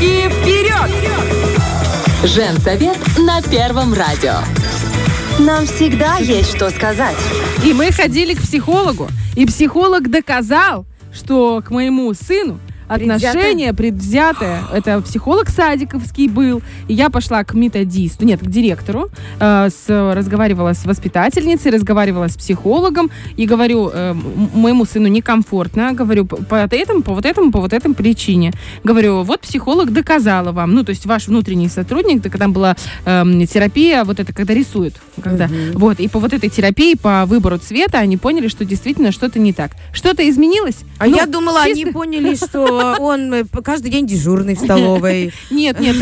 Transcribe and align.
Руки 0.00 0.30
вперед! 0.30 0.90
Женсовет 2.24 2.96
на 3.18 3.42
Первом 3.42 3.92
радио. 3.92 4.36
Нам 5.38 5.66
всегда 5.66 6.16
есть 6.16 6.56
что 6.56 6.70
сказать. 6.70 7.16
И 7.64 7.74
мы 7.74 7.92
ходили 7.92 8.32
к 8.32 8.40
психологу. 8.40 9.08
И 9.36 9.44
психолог 9.44 10.10
доказал, 10.10 10.86
что 11.12 11.62
к 11.62 11.70
моему 11.70 12.14
сыну 12.14 12.58
отношение 12.94 13.72
предвзятое. 13.72 14.62
Это 14.72 15.00
психолог 15.00 15.48
садиковский 15.48 16.28
был. 16.28 16.60
И 16.88 16.94
я 16.94 17.08
пошла 17.08 17.44
к 17.44 17.54
методисту, 17.54 18.24
нет, 18.24 18.40
к 18.40 18.46
директору, 18.46 19.10
э, 19.38 19.68
с, 19.70 19.88
разговаривала 19.88 20.72
с 20.72 20.84
воспитательницей, 20.84 21.70
разговаривала 21.70 22.28
с 22.28 22.36
психологом 22.36 23.10
и 23.36 23.46
говорю, 23.46 23.90
э, 23.92 24.14
моему 24.54 24.84
сыну 24.84 25.06
некомфортно, 25.06 25.92
говорю, 25.92 26.26
по, 26.26 26.36
по 26.36 26.54
этому, 26.56 27.02
по 27.02 27.14
вот 27.14 27.24
этому, 27.24 27.52
по 27.52 27.60
вот 27.60 27.72
этому 27.72 27.94
причине. 27.94 28.52
Говорю, 28.82 29.22
вот 29.22 29.40
психолог 29.40 29.92
доказала 29.92 30.50
вам, 30.50 30.74
ну, 30.74 30.82
то 30.82 30.90
есть 30.90 31.06
ваш 31.06 31.28
внутренний 31.28 31.68
сотрудник, 31.68 32.22
когда 32.22 32.48
была 32.48 32.76
э, 33.04 33.24
терапия, 33.48 34.02
вот 34.04 34.18
это, 34.18 34.32
когда 34.32 34.52
рисуют, 34.52 34.94
когда, 35.22 35.44
угу. 35.44 35.78
вот, 35.78 36.00
и 36.00 36.08
по 36.08 36.18
вот 36.18 36.32
этой 36.32 36.48
терапии, 36.48 36.94
по 36.94 37.24
выбору 37.26 37.58
цвета, 37.58 37.98
они 37.98 38.16
поняли, 38.16 38.48
что 38.48 38.64
действительно 38.64 39.12
что-то 39.12 39.38
не 39.38 39.52
так. 39.52 39.72
Что-то 39.92 40.28
изменилось? 40.28 40.78
А 40.98 41.06
ну, 41.06 41.16
я 41.16 41.26
думала, 41.26 41.64
чисто... 41.64 41.82
они 41.82 41.92
поняли, 41.92 42.34
что 42.34 42.79
он 42.98 43.32
э, 43.32 43.44
каждый 43.64 43.90
день 43.90 44.06
дежурный 44.06 44.54
в 44.54 44.58
столовой. 44.58 45.32
Нет, 45.50 45.78
нет, 45.80 45.96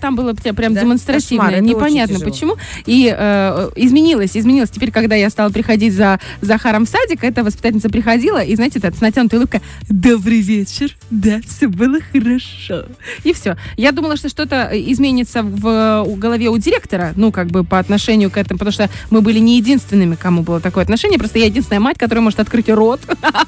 там 0.00 0.16
было 0.16 0.34
прям 0.34 0.74
демонстративно. 0.74 1.60
Непонятно 1.60 2.20
почему. 2.20 2.56
И 2.86 3.14
э, 3.16 3.70
изменилось, 3.76 4.36
изменилось. 4.36 4.70
Теперь, 4.70 4.90
когда 4.90 5.14
я 5.14 5.30
стала 5.30 5.50
приходить 5.50 5.94
за 5.94 6.20
Захаром 6.40 6.86
в 6.86 6.88
садик, 6.88 7.24
эта 7.24 7.42
воспитательница 7.42 7.88
приходила, 7.88 8.42
и, 8.42 8.54
знаете, 8.54 8.80
с 8.80 9.00
натянутой 9.00 9.38
улыбкой, 9.38 9.60
добрый 9.88 10.40
вечер, 10.40 10.96
да, 11.10 11.40
все 11.46 11.68
было 11.68 11.98
хорошо. 12.12 12.86
И 13.24 13.32
все. 13.32 13.56
Я 13.76 13.92
думала, 13.92 14.16
что 14.16 14.28
что-то 14.28 14.70
изменится 14.72 15.42
в 15.42 16.04
голове 16.16 16.48
у 16.48 16.58
директора, 16.58 17.12
ну, 17.16 17.32
как 17.32 17.48
бы 17.48 17.64
по 17.64 17.78
отношению 17.78 18.30
к 18.30 18.36
этому, 18.36 18.58
потому 18.58 18.72
что 18.72 18.88
мы 19.10 19.20
были 19.20 19.38
не 19.38 19.56
единственными, 19.56 20.14
кому 20.14 20.42
было 20.42 20.60
такое 20.60 20.84
отношение, 20.84 21.18
просто 21.18 21.38
я 21.38 21.46
единственная 21.46 21.80
мать, 21.80 21.98
которая 21.98 22.22
может 22.22 22.40
открыть 22.40 22.68
рот 22.68 23.00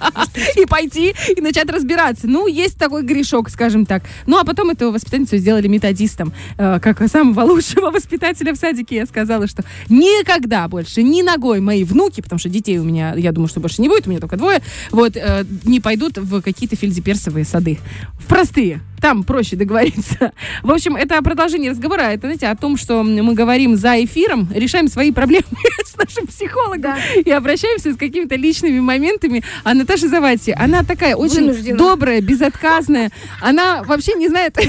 и 0.57 0.67
пойти 0.67 1.15
и 1.37 1.41
начать 1.41 1.71
разбираться. 1.71 2.27
Ну, 2.27 2.47
есть 2.47 2.66
такой 2.73 3.03
грешок, 3.03 3.51
скажем 3.51 3.87
так. 3.87 4.03
Ну, 4.27 4.39
а 4.39 4.45
потом 4.45 4.71
эту 4.71 4.93
воспитательницу 4.93 5.37
сделали 5.37 5.69
методистом. 5.69 6.33
Э, 6.59 6.79
как 6.81 7.07
самого 7.09 7.43
лучшего 7.43 7.91
воспитателя 7.93 8.53
в 8.53 8.57
садике 8.57 8.97
я 8.97 9.07
сказала, 9.07 9.47
что 9.47 9.65
никогда 9.89 10.69
больше 10.69 11.03
ни 11.03 11.23
ногой 11.23 11.61
мои 11.61 11.85
внуки, 11.85 12.21
потому 12.21 12.39
что 12.39 12.49
детей 12.49 12.79
у 12.79 12.85
меня, 12.85 13.15
я 13.17 13.33
думаю, 13.33 13.49
что 13.49 13.61
больше 13.61 13.83
не 13.83 13.89
будет, 13.89 14.07
у 14.07 14.11
меня 14.11 14.21
только 14.21 14.37
двое, 14.37 14.63
вот, 14.91 15.17
э, 15.17 15.45
не 15.65 15.81
пойдут 15.81 16.19
в 16.19 16.43
какие-то 16.43 16.77
фельдеперсовые 16.77 17.45
сады. 17.45 17.79
В 18.19 18.27
простые 18.27 18.81
там 19.07 19.23
проще 19.23 19.55
договориться. 19.55 20.33
В 20.65 20.73
общем, 20.73 20.97
это 20.97 21.23
продолжение 21.23 21.71
разговора. 21.71 22.03
Это, 22.03 22.23
знаете, 22.23 22.49
о 22.49 22.57
том, 22.57 22.77
что 22.77 23.05
мы 23.05 23.35
говорим 23.35 23.77
за 23.77 24.03
эфиром, 24.05 24.49
решаем 24.53 24.89
свои 24.89 25.13
проблемы 25.13 25.45
с 25.85 25.97
нашим 25.97 26.27
психологом 26.27 26.81
да. 26.81 26.99
и 27.25 27.31
обращаемся 27.31 27.93
с 27.93 27.97
какими-то 27.97 28.35
личными 28.35 28.81
моментами. 28.81 29.45
А 29.63 29.75
Наташа 29.75 30.09
Завати, 30.09 30.51
она 30.51 30.83
такая 30.83 31.15
очень 31.15 31.43
Вынуждена. 31.43 31.79
добрая, 31.79 32.21
безотказная. 32.21 33.13
Она 33.41 33.85
вообще 33.85 34.15
не 34.15 34.27
знает... 34.29 34.59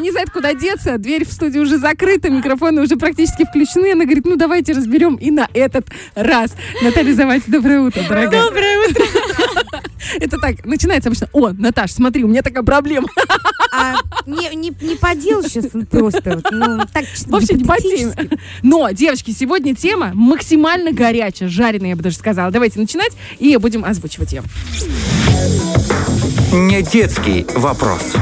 Не 0.00 0.10
знает, 0.10 0.30
куда 0.30 0.54
деться. 0.54 0.96
Дверь 0.96 1.26
в 1.26 1.32
студию 1.32 1.62
уже 1.62 1.76
закрыта, 1.76 2.30
микрофоны 2.30 2.80
уже 2.82 2.96
практически 2.96 3.44
включены. 3.44 3.92
Она 3.92 4.04
говорит, 4.04 4.24
ну 4.24 4.34
давайте 4.34 4.72
разберем 4.72 5.16
и 5.16 5.30
на 5.30 5.46
этот 5.52 5.88
раз. 6.14 6.56
Наталья 6.82 7.14
Завати, 7.14 7.50
доброе 7.50 7.80
утро, 7.80 8.02
дорогая. 8.08 8.42
Доброе 8.42 8.78
утро. 8.88 9.04
Это 10.20 10.38
так, 10.38 10.64
начинается 10.64 11.08
обычно, 11.08 11.28
о, 11.32 11.50
Наташ, 11.50 11.92
смотри, 11.92 12.24
у 12.24 12.28
меня 12.28 12.42
такая 12.42 12.62
проблема. 12.62 13.08
А 13.76 13.94
не, 14.26 14.54
не, 14.54 14.72
не 14.80 14.94
по 14.94 15.14
делу 15.14 15.42
сейчас 15.42 15.66
просто, 15.90 16.40
ну, 16.52 16.78
так 16.92 17.04
Вообще 17.26 17.54
не 17.54 17.64
по 17.64 17.76
теме. 17.76 18.14
Но, 18.62 18.90
девочки, 18.90 19.32
сегодня 19.32 19.74
тема 19.74 20.12
максимально 20.14 20.92
горячая, 20.92 21.48
жареная, 21.48 21.90
я 21.90 21.96
бы 21.96 22.02
даже 22.02 22.16
сказала. 22.16 22.50
Давайте 22.50 22.78
начинать 22.78 23.12
и 23.38 23.56
будем 23.56 23.84
озвучивать 23.84 24.32
ее. 24.32 24.42
Не 26.52 26.82
детский 26.82 27.46
вопрос. 27.56 28.14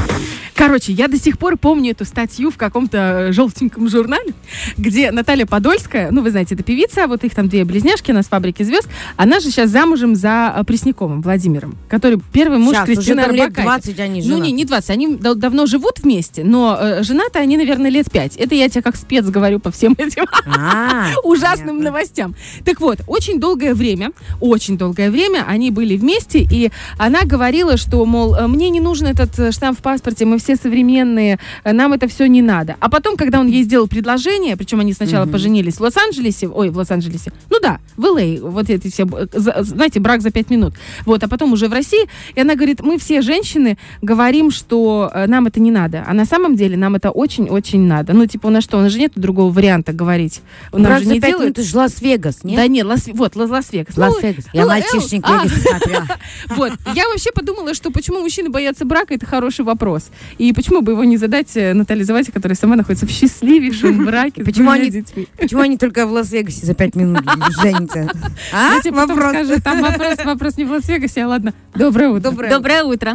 Короче, 0.55 0.91
я 0.91 1.07
до 1.07 1.17
сих 1.17 1.37
пор 1.37 1.57
помню 1.57 1.91
эту 1.91 2.05
статью 2.05 2.51
в 2.51 2.57
каком-то 2.57 2.97
э, 2.97 3.31
желтеньком 3.31 3.89
журнале, 3.89 4.33
где 4.77 5.11
Наталья 5.11 5.45
Подольская, 5.45 6.11
ну, 6.11 6.21
вы 6.21 6.31
знаете, 6.31 6.55
это 6.55 6.63
певица, 6.63 7.07
вот 7.07 7.23
их 7.23 7.33
там 7.33 7.49
две 7.49 7.65
близняшки, 7.65 8.11
она 8.11 8.21
с 8.21 8.27
«Фабрики 8.27 8.63
звезд», 8.63 8.87
она 9.17 9.39
же 9.39 9.47
сейчас 9.47 9.71
замужем 9.71 10.15
за 10.15 10.53
э, 10.55 10.63
Пресняковым 10.63 11.21
Владимиром, 11.21 11.75
который 11.89 12.19
первый 12.31 12.59
муж 12.59 12.75
сейчас, 12.75 12.85
Кристины 12.85 13.23
уже 13.23 13.31
лет 13.31 13.53
20 13.53 13.99
они 13.99 14.21
живут. 14.21 14.37
Ну, 14.37 14.43
не, 14.43 14.51
не 14.51 14.65
20, 14.65 14.89
они 14.91 15.15
дав 15.15 15.37
давно 15.37 15.65
живут 15.65 15.99
вместе, 15.99 16.43
но 16.43 16.77
э, 16.79 17.03
женаты 17.03 17.39
они, 17.39 17.57
наверное, 17.57 17.89
лет 17.89 18.11
5. 18.11 18.37
Это 18.37 18.55
я 18.55 18.69
тебе 18.69 18.81
как 18.81 18.95
спец 18.95 19.25
говорю 19.25 19.59
по 19.59 19.71
всем 19.71 19.95
этим 19.97 20.25
а, 20.45 21.07
ужасным 21.23 21.81
новостям. 21.81 22.35
Так 22.63 22.79
вот, 22.79 22.99
очень 23.07 23.39
долгое 23.39 23.73
время, 23.73 24.11
очень 24.39 24.77
долгое 24.77 25.09
время 25.09 25.45
они 25.47 25.71
были 25.71 25.97
вместе, 25.97 26.39
и 26.39 26.71
она 26.97 27.23
говорила, 27.23 27.77
что, 27.77 28.05
мол, 28.05 28.35
«Э, 28.35 28.47
мне 28.47 28.69
не 28.69 28.79
нужен 28.79 29.07
этот 29.07 29.53
штамп 29.53 29.79
в 29.79 29.81
паспорте, 29.81 30.25
мы 30.25 30.37
все 30.43 30.55
современные, 30.55 31.39
э, 31.63 31.71
нам 31.71 31.93
это 31.93 32.07
все 32.07 32.27
не 32.27 32.41
надо. 32.41 32.75
А 32.79 32.89
потом, 32.89 33.15
когда 33.17 33.39
он 33.39 33.47
ей 33.47 33.63
сделал 33.63 33.87
предложение, 33.87 34.57
причем 34.57 34.79
они 34.79 34.93
сначала 34.93 35.25
mm-hmm. 35.25 35.31
поженились 35.31 35.75
в 35.75 35.81
Лос-Анджелесе, 35.81 36.47
ой, 36.47 36.69
в 36.69 36.77
Лос-Анджелесе, 36.77 37.31
ну 37.49 37.59
да, 37.61 37.79
в 37.97 38.05
Л.А., 38.05 38.41
вот 38.41 38.69
эти 38.69 38.89
все, 38.89 39.07
знаете, 39.33 39.99
брак 39.99 40.21
за 40.21 40.31
пять 40.31 40.49
минут. 40.49 40.73
Вот, 41.05 41.23
а 41.23 41.27
потом 41.27 41.53
уже 41.53 41.67
в 41.67 41.73
России, 41.73 42.07
и 42.35 42.41
она 42.41 42.55
говорит, 42.55 42.81
мы 42.81 42.97
все 42.97 43.21
женщины 43.21 43.77
говорим, 44.01 44.51
что 44.51 45.11
э, 45.13 45.27
нам 45.27 45.47
это 45.47 45.59
не 45.59 45.71
надо, 45.71 46.03
а 46.07 46.13
на 46.13 46.25
самом 46.25 46.55
деле 46.55 46.77
нам 46.77 46.95
это 46.95 47.11
очень-очень 47.11 47.81
надо. 47.81 48.13
Ну, 48.13 48.25
типа, 48.25 48.47
у 48.47 48.49
нас 48.49 48.63
что, 48.63 48.77
у 48.77 48.81
нас 48.81 48.91
же 48.91 48.99
нет 48.99 49.13
другого 49.15 49.51
варианта 49.51 49.93
говорить. 49.93 50.41
У 50.71 50.77
нас 50.77 51.01
же 51.01 51.09
не 51.09 51.19
делают... 51.19 51.51
это 51.51 51.63
же 51.63 51.77
Лас-Вегас, 51.77 52.43
нет? 52.43 52.57
Да 52.57 52.67
нет, 52.67 52.85
Лас... 52.85 53.07
вот, 53.13 53.35
Лас-Вегас. 53.35 53.97
Лас-Вегас. 53.97 54.45
Ну, 54.45 54.59
Я 54.59 54.63
ну, 54.63 54.69
мальчишник 54.69 55.23
а. 55.25 55.43
Вегас 55.43 55.61
смотрела. 55.61 56.07
Вот, 56.49 56.71
я 56.93 57.07
вообще 57.09 57.31
подумала, 57.31 57.73
что 57.73 57.89
почему 57.91 58.19
мужчины 58.19 58.49
боятся 58.49 58.85
брака, 58.85 59.13
это 59.13 59.25
хороший 59.25 59.65
вопрос. 59.65 60.09
И 60.37 60.53
почему 60.53 60.81
бы 60.81 60.93
его 60.93 61.03
не 61.03 61.17
задать 61.17 61.55
э, 61.55 61.73
Наталье 61.73 62.05
Завате, 62.05 62.31
которая 62.31 62.55
сама 62.55 62.75
находится 62.75 63.05
в 63.05 63.09
счастливейшем 63.09 64.05
браке 64.05 64.43
почему 64.43 64.71
они, 64.71 64.89
детьми? 64.89 65.27
Почему 65.37 65.61
они 65.61 65.77
только 65.77 66.05
в 66.05 66.11
Лас-Вегасе 66.11 66.65
за 66.65 66.73
пять 66.73 66.95
минут 66.95 67.23
женятся? 67.61 68.09
А? 68.51 68.75
Я 68.83 68.91
вопрос. 68.91 69.29
Скажу, 69.29 69.61
там 69.61 69.81
вопрос, 69.81 70.17
вопрос 70.25 70.57
не 70.57 70.65
в 70.65 70.71
Лас-Вегасе, 70.71 71.23
а 71.23 71.27
ладно. 71.27 71.53
Доброе 71.75 72.09
утро. 72.09 72.31
Доброе, 72.31 72.49
Доброе 72.49 72.83
утро. 72.83 73.13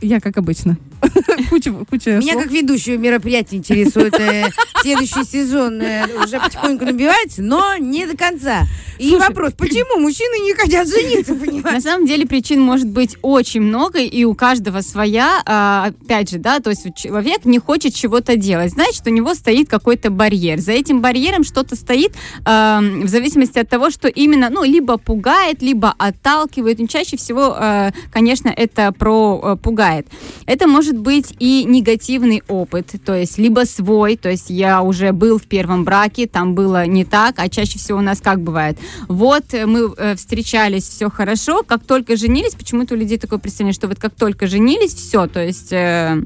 Я 0.00 0.20
как 0.20 0.36
обычно. 0.36 0.76
куча, 1.50 1.72
куча 1.72 2.18
Меня 2.18 2.32
слов. 2.32 2.44
как 2.44 2.52
ведущую 2.52 2.98
мероприятия 2.98 3.56
интересует. 3.56 4.14
Э, 4.18 4.48
следующий 4.82 5.24
сезон 5.24 5.80
э, 5.80 6.06
уже 6.22 6.38
потихоньку 6.40 6.84
набивается, 6.84 7.42
но 7.42 7.76
не 7.76 8.06
до 8.06 8.16
конца. 8.16 8.62
И 8.98 9.10
Слушай, 9.10 9.28
вопрос, 9.28 9.52
почему 9.56 10.00
мужчины 10.00 10.44
не 10.44 10.54
хотят 10.54 10.88
жениться, 10.88 11.34
понимаешь? 11.34 11.74
На 11.74 11.80
самом 11.80 12.06
деле 12.06 12.26
причин 12.26 12.60
может 12.60 12.88
быть 12.88 13.16
очень 13.22 13.60
много, 13.60 13.98
и 14.00 14.24
у 14.24 14.34
каждого 14.34 14.80
своя. 14.80 15.42
А, 15.46 15.86
опять 15.86 16.30
же, 16.30 16.38
да, 16.38 16.60
то 16.60 16.70
есть 16.70 16.86
человек 16.96 17.44
не 17.44 17.58
хочет 17.58 17.94
чего-то 17.94 18.36
делать. 18.36 18.72
Значит, 18.72 19.06
у 19.06 19.10
него 19.10 19.34
стоит 19.34 19.68
какой-то 19.68 20.10
барьер. 20.10 20.60
За 20.60 20.72
этим 20.72 21.00
барьером 21.00 21.44
что-то 21.44 21.76
стоит 21.76 22.12
а, 22.44 22.80
в 22.80 23.08
зависимости 23.08 23.58
от 23.58 23.68
того, 23.68 23.90
что 23.90 24.08
именно, 24.08 24.50
ну, 24.50 24.64
либо 24.64 24.96
пугает, 24.96 25.62
либо 25.62 25.94
отталкивает. 25.98 26.80
И 26.80 26.88
чаще 26.88 27.16
всего, 27.16 27.54
а, 27.56 27.92
конечно, 28.12 28.48
это 28.48 28.92
про 28.92 29.40
а, 29.42 29.56
пугает. 29.84 30.06
Это 30.46 30.66
может 30.66 30.98
быть 30.98 31.34
и 31.38 31.64
негативный 31.64 32.42
опыт, 32.48 32.94
то 33.04 33.14
есть 33.14 33.38
либо 33.38 33.64
свой, 33.64 34.16
то 34.16 34.30
есть 34.30 34.50
я 34.50 34.82
уже 34.82 35.12
был 35.12 35.38
в 35.38 35.44
первом 35.44 35.84
браке, 35.84 36.26
там 36.26 36.54
было 36.54 36.86
не 36.86 37.04
так, 37.04 37.34
а 37.38 37.48
чаще 37.48 37.78
всего 37.78 37.98
у 37.98 38.02
нас 38.02 38.20
как 38.20 38.40
бывает. 38.40 38.78
Вот 39.08 39.44
э, 39.52 39.66
мы 39.66 39.92
э, 39.96 40.14
встречались, 40.16 40.88
все 40.88 41.10
хорошо, 41.10 41.62
как 41.62 41.84
только 41.84 42.16
женились, 42.16 42.54
почему-то 42.54 42.94
у 42.94 42.98
людей 42.98 43.18
такое 43.18 43.38
представление, 43.38 43.74
что 43.74 43.88
вот 43.88 43.98
как 43.98 44.14
только 44.14 44.46
женились, 44.46 44.94
все, 44.94 45.26
то 45.26 45.44
есть... 45.44 45.72
Э, 45.72 46.22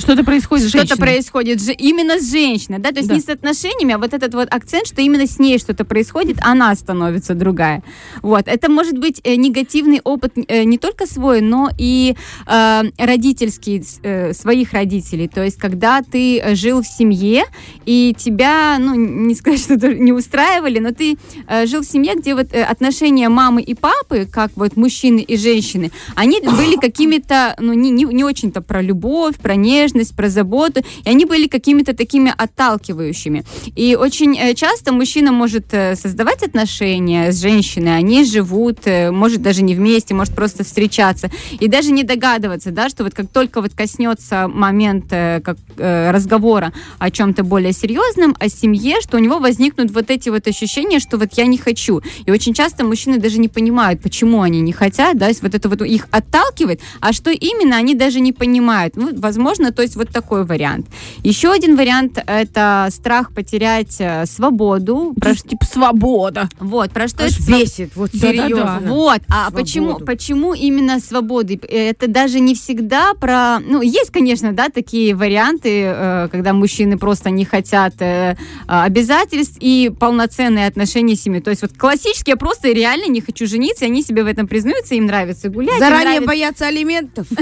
что-то 0.00 0.24
происходит 0.24 0.66
с 0.66 0.68
Что-то 0.68 0.96
происходит 0.96 1.62
же, 1.62 1.72
именно 1.72 2.18
с 2.18 2.30
женщиной, 2.30 2.78
да, 2.78 2.90
то 2.90 2.96
есть 2.96 3.08
да. 3.08 3.14
не 3.14 3.20
с 3.20 3.28
отношениями, 3.28 3.94
а 3.94 3.98
вот 3.98 4.14
этот 4.14 4.34
вот 4.34 4.48
акцент, 4.52 4.86
что 4.86 5.00
именно 5.00 5.26
с 5.26 5.38
ней 5.38 5.58
что-то 5.58 5.84
происходит, 5.84 6.38
она 6.42 6.74
становится 6.74 7.34
другая. 7.34 7.82
Вот, 8.22 8.48
это 8.48 8.70
может 8.70 8.98
быть 8.98 9.20
э, 9.24 9.36
негативный 9.36 10.00
опыт 10.02 10.32
э, 10.36 10.64
не 10.64 10.78
только 10.78 11.06
свой, 11.06 11.40
но 11.40 11.70
и 11.78 12.16
э, 12.46 12.82
родительский, 12.98 13.84
э, 14.02 14.32
своих 14.32 14.72
родителей, 14.72 15.28
то 15.28 15.42
есть 15.42 15.58
когда 15.58 16.02
ты 16.02 16.54
жил 16.54 16.82
в 16.82 16.86
семье, 16.86 17.44
и 17.86 18.14
тебя, 18.16 18.78
ну, 18.78 18.94
не 18.94 19.34
сказать, 19.34 19.60
что 19.60 19.76
не 19.94 20.12
устраивали, 20.12 20.78
но 20.78 20.92
ты 20.92 21.16
э, 21.46 21.66
жил 21.66 21.82
в 21.82 21.86
семье, 21.86 22.14
где 22.14 22.34
вот 22.34 22.52
э, 22.52 22.62
отношения 22.62 23.28
мамы 23.28 23.62
и 23.62 23.74
папы, 23.74 24.26
как 24.30 24.50
вот 24.56 24.76
мужчины 24.76 25.20
и 25.20 25.36
женщины, 25.36 25.90
они 26.14 26.40
были 26.40 26.76
какими-то, 26.76 27.56
ну, 27.58 27.72
не, 27.72 27.90
не, 27.90 28.04
не 28.04 28.24
очень-то 28.24 28.60
про 28.60 28.82
любовь, 28.82 29.36
про 29.36 29.54
нежность, 29.54 29.83
нежность, 29.84 30.16
про 30.16 30.28
заботу, 30.28 30.80
и 31.04 31.08
они 31.08 31.24
были 31.24 31.46
какими-то 31.46 31.94
такими 31.94 32.32
отталкивающими. 32.36 33.44
И 33.76 33.96
очень 33.96 34.36
э, 34.38 34.54
часто 34.54 34.92
мужчина 34.92 35.32
может 35.32 35.66
э, 35.72 35.94
создавать 35.96 36.42
отношения 36.42 37.32
с 37.32 37.40
женщиной, 37.40 37.96
они 37.96 38.24
живут, 38.24 38.86
э, 38.86 39.10
может 39.10 39.42
даже 39.42 39.62
не 39.62 39.74
вместе, 39.74 40.14
может 40.14 40.34
просто 40.34 40.64
встречаться, 40.64 41.30
и 41.60 41.68
даже 41.68 41.90
не 41.92 42.02
догадываться, 42.02 42.70
да, 42.70 42.88
что 42.88 43.04
вот 43.04 43.14
как 43.14 43.28
только 43.28 43.60
вот 43.60 43.72
коснется 43.74 44.48
момент 44.48 45.06
как, 45.10 45.56
разговора 45.76 46.72
о 46.98 47.10
чем-то 47.10 47.44
более 47.44 47.72
серьезном, 47.72 48.34
о 48.38 48.48
семье, 48.48 49.00
что 49.00 49.16
у 49.16 49.20
него 49.20 49.38
возникнут 49.38 49.90
вот 49.90 50.10
эти 50.10 50.30
вот 50.30 50.46
ощущения, 50.48 50.98
что 50.98 51.18
вот 51.18 51.34
я 51.34 51.46
не 51.46 51.58
хочу. 51.58 52.00
И 52.26 52.30
очень 52.30 52.54
часто 52.54 52.84
мужчины 52.84 53.18
даже 53.18 53.38
не 53.38 53.48
понимают, 53.48 54.00
почему 54.00 54.42
они 54.42 54.60
не 54.60 54.72
хотят, 54.72 55.18
да, 55.18 55.28
вот 55.42 55.54
это 55.54 55.68
вот 55.68 55.82
их 55.82 56.06
отталкивает, 56.10 56.80
а 57.00 57.12
что 57.12 57.30
именно, 57.30 57.76
они 57.76 57.94
даже 57.94 58.20
не 58.20 58.32
понимают. 58.32 58.96
Ну, 58.96 59.10
возможно, 59.18 59.72
то 59.74 59.82
есть 59.82 59.96
вот 59.96 60.10
такой 60.10 60.44
вариант. 60.44 60.86
Еще 61.22 61.50
один 61.50 61.76
вариант– 61.76 62.22
это 62.26 62.88
страх 62.90 63.32
потерять 63.32 63.96
э, 63.98 64.26
свободу. 64.26 65.14
Про... 65.20 65.34
Типа 65.34 65.64
свобода. 65.64 66.48
Вот, 66.58 66.90
про 66.92 67.08
что 67.08 67.24
Аж 67.24 67.38
это 67.38 67.50
бесит, 67.50 67.96
вот 67.96 68.12
серьезно. 68.12 68.56
Да, 68.56 68.80
да, 68.80 68.92
Вот, 68.92 69.20
а 69.28 69.50
почему, 69.50 69.98
почему 69.98 70.54
именно 70.54 71.00
свободы? 71.00 71.60
Это 71.68 72.08
даже 72.08 72.40
не 72.40 72.54
всегда 72.54 73.14
про... 73.14 73.58
Ну, 73.60 73.82
есть, 73.82 74.10
конечно, 74.10 74.52
да, 74.52 74.68
такие 74.68 75.14
варианты, 75.14 75.84
э, 75.86 76.28
когда 76.30 76.52
мужчины 76.52 76.98
просто 76.98 77.30
не 77.30 77.44
хотят 77.44 78.00
э, 78.00 78.36
обязательств 78.66 79.56
и 79.60 79.92
полноценные 79.98 80.66
отношения 80.66 81.16
с 81.16 81.22
семьей. 81.22 81.42
То 81.42 81.50
есть 81.50 81.62
вот 81.62 81.72
классически 81.76 82.30
я 82.30 82.36
просто 82.36 82.68
реально 82.68 83.08
не 83.08 83.20
хочу 83.20 83.46
жениться, 83.46 83.84
и 83.84 83.88
они 83.88 84.02
себе 84.02 84.24
в 84.24 84.26
этом 84.26 84.46
признаются, 84.46 84.94
им 84.94 85.06
нравится 85.06 85.48
гулять. 85.48 85.78
Заранее 85.78 86.20
боятся 86.20 86.66
алиментов. 86.66 87.26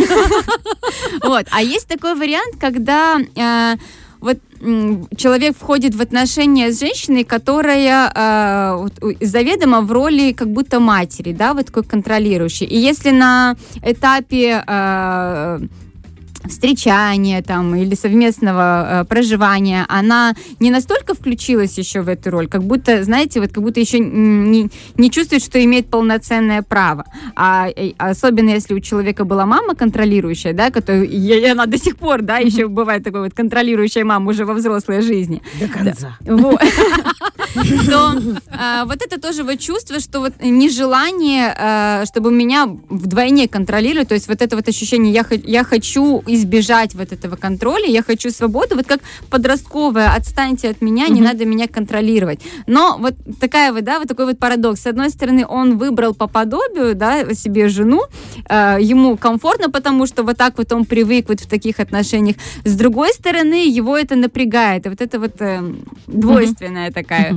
Вот. 1.23 1.47
А 1.51 1.63
есть 1.63 1.89
такой 1.89 2.15
вариант, 2.23 2.55
когда 2.61 3.19
э, 3.19 3.77
вот 4.21 4.39
человек 5.17 5.57
входит 5.57 5.95
в 5.95 6.01
отношения 6.01 6.71
с 6.71 6.79
женщиной, 6.79 7.25
которая 7.25 8.13
э, 8.15 8.89
заведомо 9.21 9.81
в 9.81 9.91
роли 9.91 10.33
как 10.33 10.49
будто 10.49 10.79
матери, 10.81 11.33
да, 11.33 11.53
вот 11.53 11.67
такой 11.67 11.83
контролирующей. 11.83 12.67
И 12.67 12.79
если 12.79 13.11
на 13.11 13.57
этапе 13.83 14.63
э, 14.67 15.61
встречания 16.45 17.43
там 17.43 17.75
или 17.75 17.95
совместного 17.95 19.03
э, 19.03 19.05
проживания, 19.05 19.85
она 19.89 20.35
не 20.61 20.71
настолько 20.71 21.15
включилась 21.15 21.79
еще 21.79 22.03
в 22.03 22.09
эту 22.09 22.31
роль, 22.31 22.49
как 22.49 22.63
будто, 22.63 23.03
знаете, 23.05 23.41
вот 23.41 23.53
как 23.53 23.63
будто 23.63 23.81
еще 23.81 23.99
не, 23.99 24.71
не 24.97 25.11
чувствует, 25.11 25.43
что 25.43 25.63
имеет 25.63 25.89
полноценное 25.89 26.63
право. 26.63 27.05
А, 27.37 27.69
э, 27.69 27.93
особенно 27.99 28.51
если 28.51 28.75
у 28.75 28.81
человека 28.81 29.25
была 29.25 29.47
мама 29.47 29.75
контролирующая, 29.75 30.53
да, 30.53 30.71
которая, 30.71 31.05
и 31.05 31.45
она 31.45 31.67
до 31.67 31.79
сих 31.79 31.97
пор, 31.97 32.23
да, 32.23 32.39
еще 32.39 32.69
бывает 32.69 33.05
такой 33.05 33.23
вот 33.23 33.35
контролирующая 33.35 34.05
мама 34.05 34.31
уже 34.31 34.45
во 34.45 34.55
взрослой 34.55 35.03
жизни. 35.03 35.43
До 35.61 35.69
конца. 35.69 36.19
То 37.55 38.15
а, 38.51 38.85
вот 38.87 39.03
это 39.03 39.21
тоже 39.21 39.45
вот 39.45 39.59
чувство, 39.59 40.01
что 40.01 40.21
вот 40.21 40.33
нежелание, 40.43 41.55
а, 41.59 42.05
чтобы 42.07 42.33
меня 42.33 42.67
вдвойне 42.89 43.49
контролировали, 43.49 44.05
то 44.05 44.15
есть 44.15 44.29
вот 44.29 44.41
это 44.41 44.57
вот 44.57 44.69
ощущение, 44.69 45.13
я, 45.13 45.25
я 45.45 45.65
хочу 45.65 46.23
избежать 46.35 46.95
вот 46.95 47.13
этого 47.13 47.37
контроля, 47.37 47.87
я 47.87 48.03
хочу 48.03 48.31
свободу, 48.31 48.77
вот 48.77 48.87
как 48.87 49.01
подростковая, 49.31 50.15
отстаньте 50.15 50.71
от 50.71 50.83
меня, 50.83 51.09
не 51.09 51.21
надо 51.21 51.45
меня 51.45 51.69
контролировать. 51.69 52.41
Но 52.67 52.97
вот 52.99 53.15
такая 53.41 53.73
вот, 53.73 53.85
да, 53.85 53.99
вот 53.99 54.09
такой 54.09 54.27
вот 54.27 54.39
парадокс. 54.39 54.83
С 54.83 54.87
одной 54.87 55.11
стороны, 55.11 55.47
он 55.47 55.79
выбрал 55.79 56.15
по 56.15 56.27
подобию, 56.27 56.95
да, 56.95 57.35
себе 57.35 57.69
жену, 57.69 58.03
э, 58.49 58.79
ему 58.81 59.17
комфортно, 59.17 59.71
потому 59.71 60.07
что 60.07 60.23
вот 60.23 60.37
так 60.37 60.59
вот 60.59 60.73
он 60.73 60.85
привык 60.85 61.29
вот 61.29 61.41
в 61.41 61.47
таких 61.47 61.81
отношениях. 61.81 62.37
С 62.65 62.75
другой 62.77 63.13
стороны, 63.13 63.69
его 63.69 63.97
это 63.97 64.17
напрягает. 64.17 64.87
И 64.87 64.89
вот 64.89 65.01
это 65.01 65.19
вот 65.19 65.41
э, 65.41 65.61
двойственная 66.07 66.91
такая. 66.91 67.37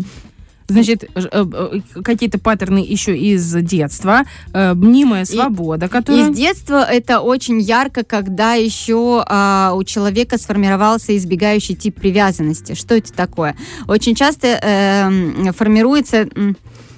Значит, 0.67 1.03
э, 1.03 1.27
э, 1.31 2.01
какие-то 2.01 2.39
паттерны 2.39 2.79
еще 2.79 3.17
из 3.17 3.53
детства, 3.63 4.23
э, 4.53 4.73
мнимая 4.73 5.25
свобода, 5.25 5.87
которая... 5.87 6.29
Из 6.29 6.35
детства 6.35 6.83
это 6.83 7.21
очень 7.21 7.61
ярко, 7.61 8.03
когда 8.03 8.53
еще 8.53 9.23
а, 9.27 9.73
у 9.75 9.83
человека 9.83 10.37
сформировался 10.37 11.15
избегающий 11.15 11.75
тип 11.75 11.99
привязанности. 11.99 12.73
Что 12.73 12.95
это 12.95 13.13
такое? 13.13 13.55
Очень 13.87 14.15
часто 14.15 14.47
э, 14.47 15.51
формируется... 15.51 16.27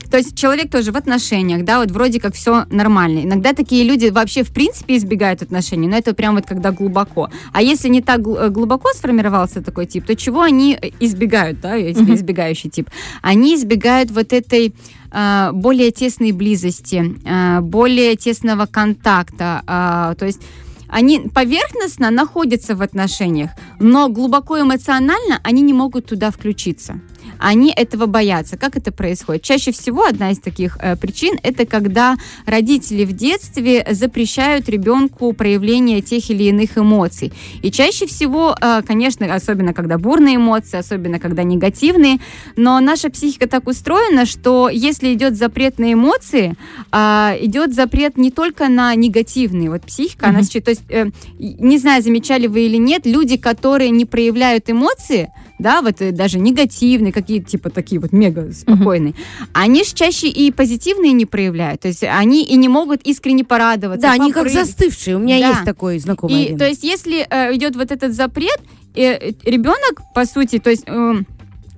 То 0.10 0.18
есть 0.18 0.38
человек 0.38 0.72
тоже 0.72 0.92
в 0.92 0.98
отношениях, 0.98 1.64
да, 1.64 1.80
вот 1.80 1.92
вроде 1.92 2.20
как 2.20 2.34
все 2.34 2.66
нормально. 2.70 3.20
Иногда 3.20 3.54
такие 3.54 3.84
люди 3.84 4.08
вообще 4.08 4.44
в 4.44 4.52
принципе 4.52 4.98
избегают 4.98 5.42
отношений, 5.42 5.88
но 5.88 5.98
это 5.98 6.14
прям 6.14 6.36
вот 6.36 6.46
когда 6.46 6.72
глубоко. 6.72 7.30
А 7.54 7.62
если 7.62 7.90
не 7.90 8.02
так 8.02 8.20
э, 8.20 8.50
глубоко 8.50 8.90
сформировался 8.94 9.62
такой 9.62 9.86
тип, 9.86 10.06
то 10.06 10.16
чего 10.16 10.42
они 10.42 10.78
избегают, 11.00 11.60
да, 11.62 11.76
если 11.76 12.16
избегающий 12.16 12.70
тип? 12.70 12.90
Они 13.22 13.56
избегают 13.56 14.12
вот 14.12 14.34
этой 14.34 14.74
э, 15.12 15.52
более 15.54 15.92
тесной 15.92 16.32
близости, 16.32 17.16
э, 17.26 17.62
более 17.62 18.16
тесного 18.16 18.66
контакта, 18.66 19.62
э, 19.68 20.16
то 20.18 20.26
есть 20.26 20.42
они 20.90 21.20
поверхностно 21.20 22.12
находятся 22.12 22.76
в 22.76 22.82
отношениях, 22.82 23.52
но 23.80 24.08
глубоко 24.08 24.60
эмоционально 24.60 25.40
они 25.44 25.62
не 25.62 25.74
могут 25.74 26.06
туда 26.06 26.32
включиться 26.32 27.02
они 27.40 27.72
этого 27.76 28.06
боятся. 28.06 28.58
Как 28.58 28.76
это 28.78 28.92
происходит? 28.92 29.44
Чаще 29.44 29.72
всего 29.72 30.06
одна 30.06 30.32
из 30.32 30.40
таких 30.40 30.78
э, 30.82 30.96
причин 30.96 31.38
это 31.44 31.66
когда 31.66 32.18
родители 32.46 33.06
в 33.06 33.14
детстве 33.14 33.86
запрещают 33.92 34.70
ребенку 34.70 35.34
проявление 35.34 36.02
тех 36.02 36.30
или 36.30 36.44
иных 36.44 36.78
эмоций. 36.78 37.32
И 37.62 37.72
чаще 37.72 38.06
всего, 38.06 38.56
э, 38.60 38.82
конечно, 38.86 39.34
особенно 39.34 39.74
когда 39.74 39.98
бурные 39.98 40.36
эмоции, 40.36 40.78
особенно 40.78 41.20
когда 41.20 41.44
негативные, 41.44 42.20
но 42.56 42.80
наша 42.80 43.10
психика 43.10 43.48
так 43.48 43.68
устроена, 43.68 44.26
что 44.26 44.70
если 44.70 45.14
идет 45.14 45.36
запрет 45.38 45.80
на 45.80 45.94
эмоции, 45.94 46.56
э, 46.92 46.98
идет 47.42 47.74
запрет 47.74 48.18
не 48.18 48.32
только 48.32 48.70
на 48.70 48.94
негативные. 48.96 49.70
Вот 49.70 49.84
психика, 49.84 50.26
mm-hmm. 50.26 50.30
она 50.30 50.62
то 50.62 50.72
есть, 50.72 50.84
э, 50.90 51.10
не 51.40 51.78
знаю, 51.78 52.04
замечали 52.04 52.48
вы 52.48 52.66
или 52.66 52.78
нет, 52.78 53.06
люди, 53.06 53.38
которые 53.38 53.90
не 53.90 54.06
проявляют 54.06 54.70
эмоции, 54.70 55.30
да, 55.60 55.82
вот 55.82 56.02
э, 56.02 56.12
даже 56.12 56.40
негативные, 56.40 57.12
какие-то 57.12 57.50
типа 57.50 57.70
такие 57.70 58.00
вот 58.00 58.12
мега 58.12 58.52
спокойные, 58.52 59.14
uh-huh. 59.14 59.48
они 59.54 59.84
же 59.84 59.94
чаще 59.94 60.28
и 60.28 60.52
позитивные 60.52 61.14
не 61.14 61.26
проявляют, 61.26 61.82
то 61.82 61.88
есть 61.88 62.04
они 62.04 62.44
и 62.44 62.56
не 62.56 62.70
могут 62.70 63.02
искренне 63.04 63.44
порадоваться. 63.44 64.08
Да, 64.08 64.14
они 64.14 64.32
как 64.32 64.50
застывшие, 64.50 65.16
у 65.16 65.20
меня 65.20 65.40
да. 65.40 65.50
есть 65.50 65.66
такой 65.66 66.00
знакомый. 66.00 66.42
И, 66.42 66.46
один. 66.48 66.58
То 66.58 66.68
есть 66.68 66.84
если 66.84 67.26
э, 67.30 67.56
идет 67.56 67.76
вот 67.76 67.92
этот 67.92 68.14
запрет, 68.14 68.60
э, 68.96 69.32
ребенок, 69.44 70.02
по 70.14 70.26
сути, 70.26 70.60
то 70.60 70.70
есть... 70.70 70.84
Э, 70.88 71.16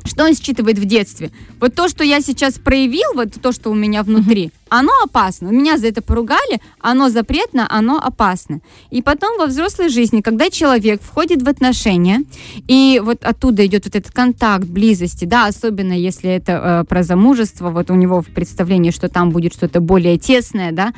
что 0.05 0.23
он 0.23 0.33
считывает 0.33 0.77
в 0.79 0.85
детстве? 0.85 1.31
Вот 1.59 1.75
то, 1.75 1.87
что 1.87 2.03
я 2.03 2.21
сейчас 2.21 2.55
проявил, 2.55 3.13
вот 3.15 3.33
то, 3.41 3.51
что 3.51 3.69
у 3.69 3.75
меня 3.75 4.03
внутри, 4.03 4.51
оно 4.69 4.91
опасно. 5.03 5.47
Меня 5.47 5.77
за 5.77 5.87
это 5.87 6.01
поругали, 6.01 6.61
оно 6.79 7.09
запретно, 7.09 7.67
оно 7.69 7.99
опасно. 7.99 8.61
И 8.91 9.01
потом 9.01 9.37
во 9.37 9.47
взрослой 9.47 9.89
жизни, 9.89 10.21
когда 10.21 10.49
человек 10.49 11.01
входит 11.01 11.41
в 11.41 11.49
отношения, 11.49 12.23
и 12.67 13.01
вот 13.03 13.23
оттуда 13.23 13.65
идет 13.65 13.85
вот 13.85 13.95
этот 13.95 14.11
контакт, 14.13 14.65
близости, 14.65 15.25
да, 15.25 15.47
особенно 15.47 15.93
если 15.93 16.29
это 16.29 16.83
э, 16.83 16.83
про 16.87 17.03
замужество, 17.03 17.69
вот 17.69 17.89
у 17.89 17.95
него 17.95 18.21
в 18.21 18.27
представлении, 18.27 18.91
что 18.91 19.09
там 19.09 19.31
будет 19.31 19.53
что-то 19.53 19.79
более 19.79 20.17
тесное, 20.17 20.71
да, 20.71 20.93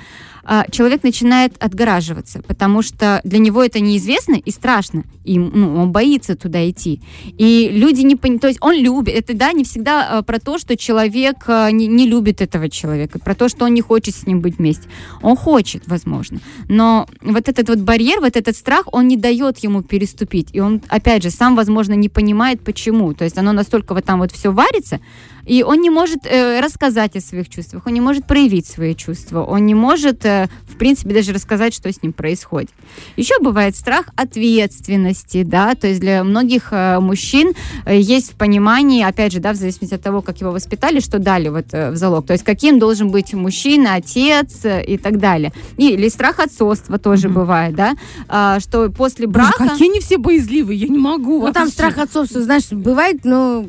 человек 0.72 1.04
начинает 1.04 1.54
отгораживаться, 1.64 2.42
потому 2.42 2.82
что 2.82 3.22
для 3.24 3.40
него 3.40 3.64
это 3.64 3.80
неизвестно 3.80 4.36
и 4.36 4.52
страшно, 4.52 5.04
и 5.24 5.38
ну, 5.38 5.76
он 5.78 5.92
боится 5.92 6.36
туда 6.36 6.68
идти. 6.70 7.02
И 7.38 7.70
люди 7.72 8.02
не 8.02 8.16
понимают, 8.16 8.42
то 8.42 8.48
есть 8.48 8.60
он 8.62 8.76
любит, 8.76 9.14
это, 9.16 9.36
да, 9.36 9.52
не 9.52 9.64
всегда 9.64 10.20
э, 10.20 10.24
про 10.24 10.40
то, 10.40 10.58
что 10.58 10.76
человек 10.76 11.44
э, 11.48 11.72
не, 11.72 11.88
не 11.88 12.08
любит 12.08 12.42
этого 12.42 12.70
человека, 12.70 13.20
про 13.20 13.36
то, 13.36 13.50
что 13.50 13.66
он 13.66 13.74
не 13.74 13.82
хочет 13.82 14.16
с 14.16 14.26
ним 14.26 14.42
быть 14.42 14.58
вместе. 14.58 14.88
Он 15.22 15.36
хочет, 15.36 15.84
возможно. 15.88 16.40
Но 16.68 17.08
вот 17.22 17.50
этот 17.50 17.70
вот 17.70 17.80
барьер, 17.80 18.20
вот 18.20 18.36
этот 18.36 18.56
страх, 18.56 18.86
он 18.92 19.08
не 19.08 19.18
дает 19.18 19.60
ему 19.60 19.84
переступить. 19.84 20.50
И 20.54 20.60
он, 20.60 20.82
опять 20.88 21.24
же, 21.24 21.30
сам, 21.30 21.56
возможно, 21.56 21.94
не 21.94 22.10
понимает, 22.10 22.62
почему. 22.62 23.14
То 23.14 23.24
есть 23.24 23.38
оно 23.38 23.52
настолько 23.52 23.94
вот 23.94 24.06
там 24.06 24.20
вот 24.20 24.32
все 24.32 24.52
варится, 24.52 25.00
и 25.46 25.64
он 25.64 25.82
не 25.82 25.90
может 25.90 26.26
э, 26.26 26.60
рассказать 26.60 27.16
о 27.16 27.22
своих 27.22 27.50
чувствах, 27.50 27.88
он 27.88 27.94
не 27.94 28.02
может 28.02 28.26
проявить 28.26 28.68
свои 28.68 28.96
чувства, 28.96 29.44
он 29.44 29.66
не 29.66 29.76
может, 29.76 30.26
э, 30.26 30.50
в 30.68 30.78
принципе, 30.78 31.14
даже 31.14 31.34
рассказать, 31.34 31.74
что 31.74 31.92
с 31.92 32.02
ним 32.02 32.14
происходит. 32.14 32.70
Еще 33.18 33.36
бывает 33.40 33.76
страх 33.76 34.08
ответственности, 34.16 35.44
да, 35.44 35.76
то 35.76 35.88
есть 35.88 36.00
для 36.00 36.24
многих 36.24 36.70
э, 36.72 37.00
мужчин 37.00 37.54
э, 37.86 38.00
есть 38.00 38.34
в 38.34 38.36
понимании, 38.36 39.04
опять 39.04 39.32
же, 39.32 39.40
да, 39.40 39.54
в 39.54 39.56
зависимости 39.56 39.94
от 39.94 40.02
того, 40.02 40.22
как 40.22 40.42
его 40.42 40.52
воспитали, 40.52 41.00
что 41.00 41.20
дали 41.20 41.50
вот 41.50 41.68
э, 41.72 41.92
в 41.92 41.96
залог, 41.96 42.26
то 42.26 42.34
есть 42.34 42.44
каким 42.44 42.80
должен 42.80 43.10
быть 43.12 43.34
мужчина, 43.34 43.96
отец 43.96 44.66
э, 44.66 44.84
и 44.84 44.98
так 44.98 45.20
далее. 45.20 45.54
И, 45.78 45.92
или 45.92 46.10
страх 46.10 46.40
отцовства 46.40 46.98
тоже 46.98 47.28
mm-hmm. 47.28 47.34
бывает, 47.34 47.76
да, 47.76 47.96
э, 48.30 48.60
что 48.60 48.90
после 48.90 49.28
брака... 49.28 49.56
Боже, 49.60 49.72
какие 49.72 49.90
они 49.90 50.00
все 50.00 50.18
боязливые, 50.18 50.80
я 50.80 50.88
не 50.88 51.00
могу. 51.00 51.46
Ну, 51.46 51.54
там 51.54 51.70
страх 51.70 51.98
отцовства, 51.98 52.42
знаешь, 52.42 52.70
бывает, 52.72 53.24
но 53.24 53.66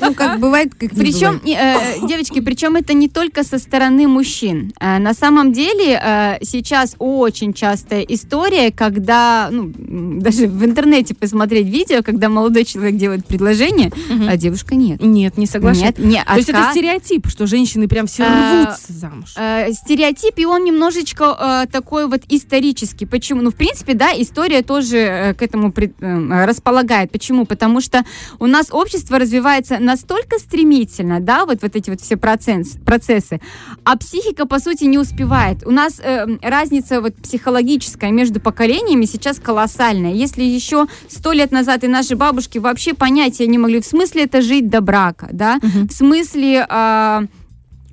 Ну, 0.00 0.14
как 0.14 0.40
бывает, 0.40 0.74
как 0.74 0.90
Причем, 0.90 1.40
э, 1.44 2.06
девочки, 2.06 2.40
причем 2.40 2.76
это 2.76 2.92
не 2.92 3.08
только 3.08 3.44
со 3.44 3.58
стороны 3.58 4.06
мужчин. 4.06 4.72
Э, 4.80 4.98
на 4.98 5.14
самом 5.14 5.52
деле 5.52 6.00
э, 6.02 6.38
сейчас 6.42 6.96
очень 6.98 7.52
частая 7.52 8.02
история, 8.02 8.70
когда, 8.70 9.48
ну, 9.50 9.72
даже 9.76 10.48
в 10.48 10.64
интернете 10.64 11.14
посмотреть 11.14 11.66
видео, 11.66 12.02
когда 12.02 12.28
молодой 12.28 12.64
человек 12.64 12.96
делает 12.96 13.26
предложение, 13.26 13.90
а 14.28 14.36
девушка 14.36 14.74
нет. 14.74 15.00
Нет, 15.02 15.38
не. 15.38 15.46
Нет, 15.84 15.98
не, 15.98 16.24
То 16.24 16.36
есть 16.36 16.48
это 16.48 16.68
стереотип, 16.72 17.28
что 17.28 17.46
женщины 17.46 17.88
прям 17.88 18.06
все 18.06 18.24
рвутся 18.24 18.92
замуж. 18.92 19.30
Стереотип, 19.30 20.38
и 20.38 20.46
он 20.46 20.64
немножечко 20.64 21.66
такой 21.70 22.06
вот 22.06 22.22
исторический. 22.28 23.06
Почему? 23.06 23.42
Ну, 23.42 23.50
в 23.50 23.54
принципе, 23.54 23.94
да, 23.94 24.10
история 24.16 24.62
тоже 24.62 25.34
к 25.38 25.42
этому 25.42 25.72
располагает. 26.00 27.10
Почему? 27.10 27.46
Потому 27.46 27.80
что 27.80 28.04
у 28.38 28.46
нас 28.46 28.68
общество 28.70 28.85
развивается 29.18 29.78
настолько 29.78 30.38
стремительно, 30.38 31.20
да, 31.20 31.46
вот, 31.46 31.62
вот 31.62 31.76
эти 31.76 31.90
вот 31.90 32.00
все 32.00 32.16
процесс, 32.16 32.76
процессы, 32.84 33.40
а 33.84 33.96
психика, 33.96 34.46
по 34.46 34.58
сути, 34.58 34.84
не 34.84 34.98
успевает. 34.98 35.66
У 35.66 35.70
нас 35.70 36.00
э, 36.00 36.26
разница 36.42 37.00
вот 37.00 37.14
психологическая 37.16 38.10
между 38.10 38.40
поколениями 38.40 39.04
сейчас 39.04 39.38
колоссальная. 39.38 40.12
Если 40.12 40.42
еще 40.42 40.86
сто 41.08 41.32
лет 41.32 41.52
назад 41.52 41.84
и 41.84 41.88
наши 41.88 42.16
бабушки 42.16 42.58
вообще 42.58 42.94
понятия 42.94 43.46
не 43.46 43.58
могли, 43.58 43.80
в 43.80 43.86
смысле 43.86 44.24
это 44.24 44.42
жить 44.42 44.68
до 44.68 44.80
брака, 44.80 45.28
да, 45.32 45.58
угу. 45.62 45.88
в 45.88 45.92
смысле... 45.92 46.66
Э, 46.68 47.26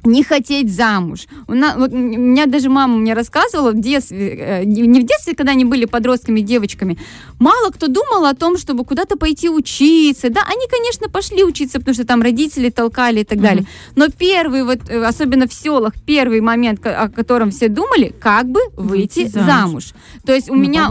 не 0.06 0.24
хотеть 0.24 0.74
замуж. 0.74 1.28
У, 1.48 1.54
нас, 1.54 1.76
вот, 1.78 1.92
у 1.92 1.98
меня 1.98 2.46
даже 2.46 2.70
мама 2.70 2.98
мне 2.98 3.14
рассказывала 3.14 3.72
в 3.72 3.80
детстве, 3.80 4.36
э, 4.40 4.64
не 4.66 5.00
в 5.00 5.06
детстве, 5.06 5.36
когда 5.36 5.52
они 5.54 5.66
были 5.66 5.86
подростками, 5.86 6.42
девочками, 6.42 6.98
мало 7.40 7.70
кто 7.70 7.88
думал 7.88 8.26
о 8.26 8.34
том, 8.34 8.58
чтобы 8.58 8.86
куда-то 8.86 9.18
пойти 9.18 9.50
учиться. 9.50 10.30
Да, 10.30 10.42
они, 10.46 10.68
конечно, 10.70 11.10
пошли 11.10 11.44
учиться, 11.44 11.80
потому 11.80 11.94
что 11.94 12.06
там 12.06 12.22
родители 12.22 12.70
толкали 12.70 13.22
и 13.22 13.24
так 13.24 13.38
mm-hmm. 13.38 13.42
далее. 13.42 13.66
Но 13.96 14.08
первый, 14.10 14.64
вот, 14.64 14.90
э, 14.90 15.04
особенно 15.04 15.48
в 15.48 15.54
селах, 15.54 15.94
первый 16.06 16.42
момент, 16.42 16.86
о 16.86 17.10
котором 17.10 17.52
все 17.52 17.68
думали, 17.68 18.14
как 18.20 18.48
бы 18.48 18.60
выйти, 18.76 19.20
выйти 19.20 19.28
замуж. 19.32 19.48
замуж. 19.48 19.94
То 20.26 20.34
есть 20.34 20.50
у 20.50 20.56
ну, 20.56 20.62
меня 20.62 20.90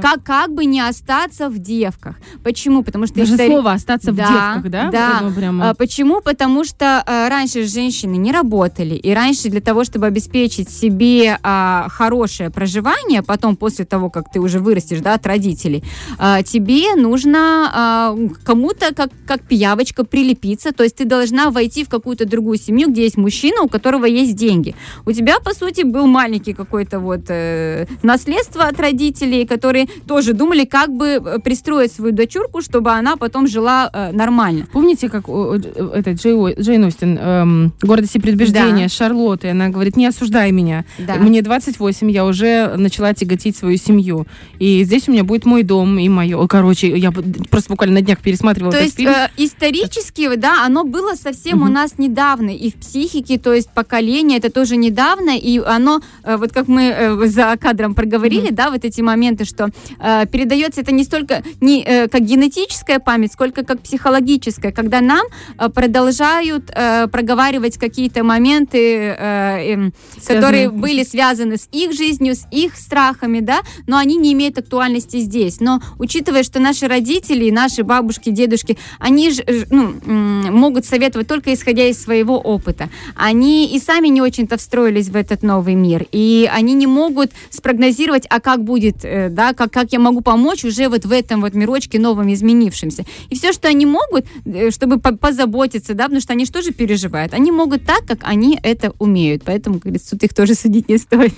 как, 0.00 0.22
как 0.22 0.54
бы 0.54 0.64
не 0.64 0.80
остаться 0.80 1.48
в 1.48 1.58
девках. 1.58 2.16
Почему? 2.42 2.82
Потому 2.82 3.06
что... 3.06 3.16
Даже 3.16 3.34
истори... 3.34 3.50
слово 3.50 3.72
«остаться 3.72 4.12
да, 4.12 4.24
в 4.24 4.28
девках», 4.28 4.70
да? 4.70 4.90
Да. 4.90 5.32
Прямо... 5.34 5.70
А, 5.70 5.74
почему? 5.74 6.20
Потому 6.20 6.64
что 6.64 7.02
а, 7.06 7.28
раньше 7.28 7.64
женщины 7.64 8.16
не 8.16 8.32
работали, 8.32 8.45
работали. 8.46 8.94
И 8.94 9.14
раньше 9.14 9.48
для 9.48 9.60
того, 9.60 9.84
чтобы 9.84 10.06
обеспечить 10.06 10.70
себе 10.70 11.38
а, 11.42 11.88
хорошее 11.90 12.50
проживание, 12.50 13.22
потом 13.22 13.56
после 13.56 13.84
того, 13.84 14.08
как 14.10 14.30
ты 14.32 14.40
уже 14.40 14.58
вырастешь 14.60 15.00
да, 15.00 15.14
от 15.14 15.26
родителей, 15.26 15.82
а, 16.18 16.42
тебе 16.42 16.94
нужно 16.94 17.38
а, 17.74 18.16
кому-то 18.44 18.94
как, 18.94 19.10
как 19.26 19.42
пиявочка 19.42 20.04
прилепиться, 20.04 20.72
то 20.72 20.84
есть 20.84 20.96
ты 20.96 21.04
должна 21.04 21.50
войти 21.50 21.84
в 21.84 21.88
какую-то 21.88 22.24
другую 22.24 22.58
семью, 22.58 22.88
где 22.90 23.02
есть 23.02 23.16
мужчина, 23.16 23.62
у 23.62 23.68
которого 23.68 24.06
есть 24.06 24.36
деньги. 24.36 24.74
У 25.06 25.12
тебя, 25.12 25.40
по 25.40 25.52
сути, 25.54 25.84
был 25.84 26.06
маленький 26.06 26.52
какой-то 26.52 27.00
вот 27.00 27.24
э, 27.28 27.86
наследство 28.02 28.64
от 28.64 28.80
родителей, 28.80 29.46
которые 29.46 29.86
тоже 30.06 30.32
думали, 30.32 30.64
как 30.64 30.90
бы 30.90 31.06
э, 31.06 31.38
пристроить 31.40 31.92
свою 31.92 32.12
дочурку, 32.12 32.62
чтобы 32.62 32.90
она 32.90 33.16
потом 33.16 33.48
жила 33.48 33.90
э, 33.92 34.12
нормально. 34.12 34.66
Помните, 34.72 35.08
как 35.08 35.24
э, 35.28 35.60
этот 35.94 36.20
Джей, 36.20 36.54
Джейн 36.60 36.84
Остин, 36.84 37.18
эм, 37.18 37.72
«Гордость 37.82 38.16
и 38.16 38.20
предубеждение 38.20 38.35
да. 38.82 38.88
Шарлотты. 38.88 39.48
Она 39.48 39.68
говорит, 39.68 39.96
не 39.96 40.06
осуждай 40.06 40.52
меня. 40.52 40.84
Да. 40.98 41.16
Мне 41.16 41.42
28, 41.42 42.10
я 42.10 42.24
уже 42.24 42.74
начала 42.76 43.14
тяготить 43.14 43.56
свою 43.56 43.76
семью. 43.76 44.26
И 44.58 44.84
здесь 44.84 45.08
у 45.08 45.12
меня 45.12 45.24
будет 45.24 45.44
мой 45.44 45.62
дом 45.62 45.98
и 45.98 46.08
мое. 46.08 46.46
Короче, 46.46 46.96
я 46.96 47.12
просто 47.12 47.70
буквально 47.70 47.96
на 47.96 48.02
днях 48.02 48.18
пересматривала 48.20 48.72
то 48.72 48.78
этот 48.78 48.86
есть, 48.86 48.96
фильм. 48.96 49.10
Э, 49.10 49.28
исторически, 49.36 50.34
да, 50.36 50.64
оно 50.64 50.84
было 50.84 51.14
совсем 51.14 51.62
угу. 51.62 51.68
у 51.68 51.72
нас 51.72 51.98
недавно. 51.98 52.50
И 52.50 52.70
в 52.70 52.74
психике, 52.74 53.38
то 53.38 53.52
есть 53.52 53.70
поколение, 53.70 54.38
это 54.38 54.50
тоже 54.50 54.76
недавно. 54.76 55.36
И 55.36 55.58
оно, 55.58 56.00
э, 56.24 56.36
вот 56.36 56.52
как 56.52 56.68
мы 56.68 56.82
э, 56.82 57.26
за 57.26 57.56
кадром 57.60 57.94
проговорили, 57.94 58.48
угу. 58.48 58.54
да, 58.54 58.70
вот 58.70 58.84
эти 58.84 59.00
моменты, 59.00 59.44
что 59.44 59.70
э, 59.98 60.26
передается 60.30 60.80
это 60.80 60.92
не 60.92 61.04
столько 61.04 61.42
не 61.60 61.82
э, 61.82 62.08
как 62.08 62.22
генетическая 62.22 62.98
память, 62.98 63.32
сколько 63.32 63.64
как 63.64 63.80
психологическая, 63.80 64.72
когда 64.72 65.00
нам 65.00 65.26
э, 65.58 65.68
продолжают 65.68 66.70
э, 66.74 67.08
проговаривать 67.08 67.78
какие-то 67.78 68.24
моменты, 68.26 68.78
э, 68.78 69.76
э, 69.76 69.90
которые 70.26 70.70
были 70.70 71.04
связаны 71.04 71.56
с 71.56 71.68
их 71.72 71.92
жизнью, 71.92 72.34
с 72.34 72.46
их 72.50 72.76
страхами, 72.76 73.40
да, 73.40 73.60
но 73.86 73.96
они 73.96 74.16
не 74.16 74.32
имеют 74.32 74.58
актуальности 74.58 75.18
здесь. 75.20 75.60
Но 75.60 75.80
учитывая, 75.98 76.42
что 76.42 76.60
наши 76.60 76.86
родители, 76.88 77.50
наши 77.50 77.82
бабушки, 77.82 78.30
дедушки, 78.30 78.76
они 78.98 79.30
же 79.30 79.44
ну, 79.70 79.94
могут 80.04 80.84
советовать 80.84 81.28
только 81.28 81.54
исходя 81.54 81.86
из 81.86 82.02
своего 82.02 82.38
опыта. 82.38 82.88
Они 83.14 83.74
и 83.74 83.78
сами 83.78 84.08
не 84.08 84.20
очень-то 84.20 84.56
встроились 84.56 85.08
в 85.08 85.16
этот 85.16 85.42
новый 85.42 85.74
мир, 85.74 86.06
и 86.12 86.48
они 86.52 86.74
не 86.74 86.86
могут 86.86 87.30
спрогнозировать, 87.50 88.26
а 88.28 88.40
как 88.40 88.64
будет, 88.64 89.04
э, 89.04 89.28
да, 89.30 89.52
как, 89.52 89.72
как 89.72 89.92
я 89.92 89.98
могу 89.98 90.20
помочь 90.20 90.64
уже 90.64 90.88
вот 90.88 91.04
в 91.04 91.12
этом 91.12 91.40
вот 91.40 91.54
мирочке 91.54 91.98
новом 91.98 92.32
изменившемся. 92.32 93.04
И 93.30 93.34
все, 93.36 93.52
что 93.52 93.68
они 93.68 93.86
могут, 93.86 94.26
э, 94.44 94.70
чтобы 94.70 94.98
позаботиться, 94.98 95.94
да, 95.94 96.04
потому 96.04 96.20
что 96.20 96.32
они 96.32 96.44
же 96.44 96.52
тоже 96.52 96.72
переживают, 96.72 97.34
они 97.34 97.52
могут 97.52 97.84
так, 97.84 98.04
как 98.06 98.15
как 98.16 98.28
они 98.28 98.58
это 98.62 98.92
умеют. 98.98 99.42
Поэтому, 99.44 99.76
как 99.76 99.84
говорится, 99.84 100.10
тут 100.10 100.24
их 100.24 100.34
тоже 100.34 100.54
судить 100.54 100.88
не 100.88 100.98
стоит. 100.98 101.34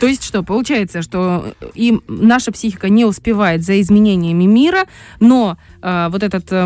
То 0.00 0.06
есть 0.06 0.24
что, 0.24 0.42
получается, 0.42 1.02
что 1.02 1.54
и 1.74 1.98
наша 2.08 2.52
психика 2.52 2.88
не 2.88 3.04
успевает 3.04 3.64
за 3.64 3.80
изменениями 3.80 4.44
мира, 4.44 4.86
но 5.20 5.58
э, 5.84 6.08
вот 6.10 6.22
этот, 6.22 6.46
э, 6.50 6.64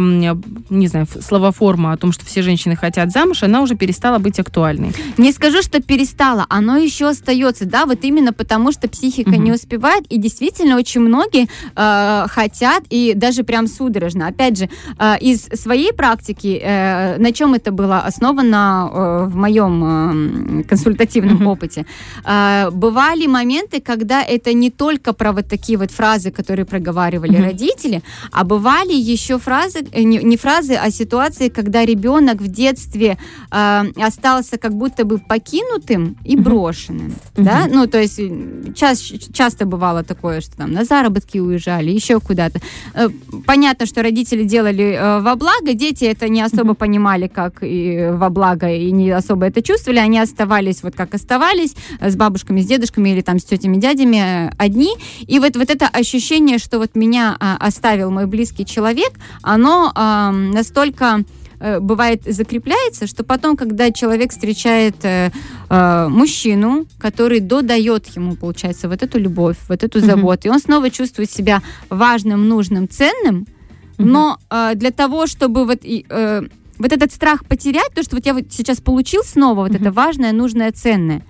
не 0.71 0.89
знаю, 0.89 1.07
словоформа 1.21 1.93
о 1.93 1.97
том, 1.97 2.13
что 2.13 2.25
все 2.25 2.43
женщины 2.43 2.77
хотят 2.77 3.11
замуж, 3.11 3.43
она 3.43 3.61
уже 3.63 3.75
перестала 3.75 4.19
быть 4.19 4.39
актуальной. 4.39 4.93
Не 5.17 5.33
скажу, 5.33 5.63
что 5.63 5.83
перестала, 5.83 6.47
оно 6.49 6.77
еще 6.77 7.09
остается, 7.09 7.67
да, 7.67 7.87
вот 7.87 8.05
именно 8.05 8.33
потому, 8.33 8.73
что 8.73 8.89
психика 8.89 9.31
угу. 9.31 9.43
не 9.43 9.53
успевает, 9.53 10.05
и 10.09 10.19
действительно 10.19 10.77
очень 10.77 11.01
многие 11.01 11.49
э, 11.77 12.27
хотят, 12.29 12.85
и 12.91 13.13
даже 13.15 13.43
прям 13.43 13.67
судорожно. 13.67 14.29
Опять 14.29 14.59
же, 14.59 14.69
э, 14.99 15.19
из 15.21 15.49
своей 15.61 15.93
практики, 15.93 16.61
э, 16.63 17.19
на 17.19 17.33
чем 17.33 17.55
это 17.55 17.73
было 17.73 17.99
основано 17.99 18.91
э, 18.93 19.25
в 19.27 19.37
моем 19.37 20.61
э, 20.61 20.63
консультативном 20.65 21.43
mm-hmm. 21.43 21.53
опыте, 21.53 21.87
э, 22.25 22.71
бывали 22.71 23.27
моменты, 23.27 23.81
когда 23.81 24.23
это 24.23 24.53
не 24.53 24.71
только 24.71 25.13
про 25.13 25.33
вот 25.33 25.49
такие 25.49 25.79
вот 25.79 25.91
фразы, 25.91 26.31
которые 26.31 26.65
проговаривали 26.65 27.39
mm-hmm. 27.39 27.45
родители, 27.45 28.03
а 28.33 28.45
бывали 28.45 28.93
еще 29.09 29.39
фразы, 29.39 29.87
э, 29.93 30.03
не, 30.03 30.19
не 30.19 30.37
фразы, 30.37 30.75
а 30.75 30.91
ситуации, 30.91 31.49
когда 31.49 31.85
ребенок 31.85 32.41
в 32.41 32.49
детстве 32.49 33.19
э, 33.51 33.85
остался 33.97 34.59
как 34.59 34.75
будто 34.75 35.05
бы 35.05 35.19
покинутым 35.19 36.17
и 36.25 36.37
брошенным, 36.37 37.09
mm-hmm. 37.09 37.43
да, 37.45 37.67
ну 37.71 37.87
то 37.87 38.01
есть 38.01 38.21
час, 38.75 39.01
часто 39.33 39.67
бывало 39.67 40.05
такое, 40.05 40.41
что 40.41 40.57
там 40.57 40.73
на 40.73 40.85
заработки 40.85 41.39
уезжали, 41.39 41.91
еще 41.91 42.21
куда-то. 42.21 42.61
Э, 42.95 43.09
понятно, 43.47 43.87
что 43.87 44.03
родители 44.03 44.45
делали 44.45 44.93
э, 44.93 45.21
во 45.21 45.37
благо, 45.37 45.73
дети 45.73 46.05
это 46.05 46.29
не 46.29 46.43
особо 46.43 46.73
mm-hmm. 46.73 46.77
понимали, 46.77 47.27
как 47.29 47.63
и 47.63 48.11
во 48.13 48.31
благо, 48.31 48.71
и 48.71 48.91
не 48.91 49.11
особо 49.11 49.47
это 49.47 49.63
чувствовали, 49.63 49.99
они 49.99 50.19
оставались 50.19 50.83
вот 50.83 50.95
как 50.95 51.15
оставались, 51.15 51.75
с 52.01 52.17
бабушками, 52.17 52.61
с 52.61 52.67
дедушками 52.67 53.11
или 53.11 53.21
там 53.21 53.39
с 53.39 53.45
тетями, 53.45 53.77
дядями 53.77 54.49
э, 54.49 54.51
одни. 54.59 54.95
И 55.27 55.39
вот, 55.39 55.57
вот 55.57 55.71
это 55.71 55.87
ощущение, 55.87 56.59
что 56.59 56.79
вот 56.79 56.95
меня 56.95 57.37
а, 57.41 57.57
оставил 57.57 58.11
мой 58.11 58.27
близкий 58.27 58.65
человек, 58.65 58.98
оно 59.43 59.93
а, 59.95 60.31
настолько 60.31 61.25
э, 61.61 61.81
бывает 61.81 62.23
закрепляется, 62.25 63.07
что 63.07 63.25
потом, 63.25 63.57
когда 63.57 63.91
человек 63.91 64.31
встречает 64.31 64.97
э, 65.05 65.31
э, 65.69 66.09
мужчину, 66.09 66.87
который 66.99 67.41
додает 67.41 68.07
ему, 68.17 68.37
получается, 68.37 68.89
вот 68.89 69.03
эту 69.03 69.19
любовь, 69.19 69.57
вот 69.69 69.83
эту 69.85 70.01
заботу, 70.01 70.49
mm-hmm. 70.49 70.51
и 70.51 70.55
он 70.55 70.61
снова 70.61 70.91
чувствует 70.91 71.31
себя 71.31 71.63
важным, 71.91 72.49
нужным, 72.49 72.89
ценным, 72.89 73.47
mm-hmm. 73.99 74.05
но 74.05 74.39
э, 74.51 74.73
для 74.75 74.91
того, 74.91 75.27
чтобы 75.27 75.65
вот 75.65 75.81
э, 75.85 76.49
вот 76.79 76.93
этот 76.93 77.13
страх 77.13 77.45
потерять, 77.45 77.93
то, 77.95 78.03
что 78.03 78.17
вот 78.17 78.27
я 78.27 78.35
вот 78.35 78.45
сейчас 78.51 78.81
получил 78.81 79.23
снова 79.25 79.63
вот 79.63 79.73
uh-huh. 79.73 79.81
это 79.81 79.93
важное, 79.93 80.33
нужное, 80.33 80.73
ценное, 80.73 81.23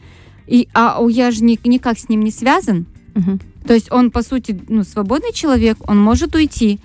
и, 0.46 0.68
а 0.74 1.00
я 1.08 1.30
же 1.30 1.42
ни, 1.42 1.58
никак 1.66 1.98
с 1.98 2.08
ним 2.08 2.20
не 2.20 2.30
связан, 2.30 2.86
uh-huh. 3.14 3.40
то 3.66 3.74
есть 3.74 3.90
он, 3.90 4.10
по 4.10 4.22
сути, 4.22 4.58
ну, 4.68 4.84
свободный 4.84 5.32
человек, 5.32 5.78
он 5.88 5.98
может 5.98 6.34
уйти. 6.34 6.80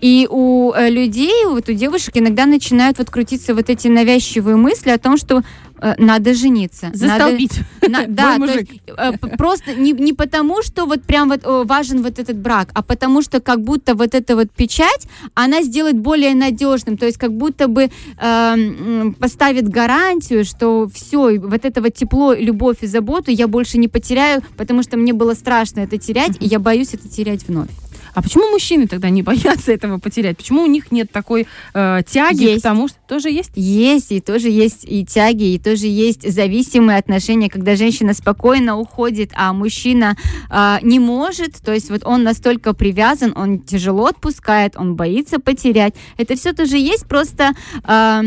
И 0.00 0.26
у 0.30 0.72
э, 0.72 0.90
людей, 0.90 1.44
вот 1.46 1.68
у 1.68 1.72
девушек 1.72 2.16
иногда 2.16 2.46
начинают 2.46 2.98
вот 2.98 3.10
крутиться 3.10 3.54
вот 3.54 3.68
эти 3.70 3.88
навязчивые 3.88 4.56
мысли 4.56 4.90
о 4.90 4.98
том, 4.98 5.16
что 5.16 5.42
Э, 5.82 5.94
надо 5.98 6.34
жениться. 6.34 6.90
Застолбить. 6.92 7.60
Надо, 7.80 8.06
на, 8.06 8.06
да, 8.08 8.36
то 8.36 8.58
есть, 8.58 8.70
э, 8.86 9.12
просто 9.38 9.74
не, 9.74 9.92
не 9.92 10.12
потому, 10.12 10.62
что 10.62 10.84
вот 10.84 11.02
прям 11.02 11.28
вот 11.28 11.40
важен 11.44 12.02
вот 12.02 12.18
этот 12.18 12.36
брак, 12.36 12.68
а 12.74 12.82
потому 12.82 13.22
что 13.22 13.40
как 13.40 13.62
будто 13.62 13.94
вот 13.94 14.14
эта 14.14 14.36
вот 14.36 14.50
печать, 14.50 15.06
она 15.34 15.62
сделает 15.62 15.98
более 15.98 16.34
надежным, 16.34 16.98
то 16.98 17.06
есть 17.06 17.18
как 17.18 17.32
будто 17.32 17.66
бы 17.68 17.90
э, 18.20 19.12
поставит 19.18 19.68
гарантию, 19.68 20.44
что 20.44 20.88
все, 20.92 21.38
вот 21.38 21.64
это 21.64 21.80
вот 21.80 21.94
тепло, 21.94 22.34
любовь 22.34 22.78
и 22.82 22.86
заботу 22.86 23.30
я 23.30 23.48
больше 23.48 23.78
не 23.78 23.88
потеряю, 23.88 24.42
потому 24.56 24.82
что 24.82 24.96
мне 24.98 25.12
было 25.12 25.34
страшно 25.34 25.80
это 25.80 25.96
терять, 25.96 26.36
и 26.40 26.46
я 26.46 26.58
боюсь 26.58 26.92
это 26.92 27.08
терять 27.08 27.48
вновь. 27.48 27.70
А 28.14 28.22
почему 28.22 28.50
мужчины 28.50 28.86
тогда 28.86 29.10
не 29.10 29.22
боятся 29.30 29.72
этого 29.72 29.98
потерять? 29.98 30.36
Почему 30.36 30.62
у 30.62 30.66
них 30.66 30.92
нет 30.92 31.10
такой 31.10 31.46
э, 31.74 32.00
тяги 32.06 32.44
есть. 32.44 32.60
к 32.60 32.62
тому, 32.62 32.88
что 32.88 32.98
тоже 33.08 33.30
есть? 33.30 33.52
Есть, 33.54 34.12
и 34.12 34.20
тоже 34.20 34.48
есть 34.48 34.84
и 34.84 35.04
тяги, 35.04 35.54
и 35.54 35.58
тоже 35.58 35.86
есть 35.86 36.30
зависимые 36.30 36.98
отношения, 36.98 37.48
когда 37.48 37.76
женщина 37.76 38.14
спокойно 38.14 38.78
уходит, 38.78 39.30
а 39.34 39.52
мужчина 39.52 40.16
э, 40.50 40.76
не 40.82 40.98
может, 40.98 41.56
то 41.62 41.72
есть 41.72 41.90
вот 41.90 42.02
он 42.04 42.22
настолько 42.22 42.74
привязан, 42.74 43.32
он 43.36 43.60
тяжело 43.60 44.06
отпускает, 44.06 44.76
он 44.76 44.96
боится 44.96 45.38
потерять. 45.38 45.94
Это 46.16 46.36
все 46.36 46.52
тоже 46.52 46.76
есть, 46.76 47.06
просто... 47.06 47.52
Э, 47.84 48.22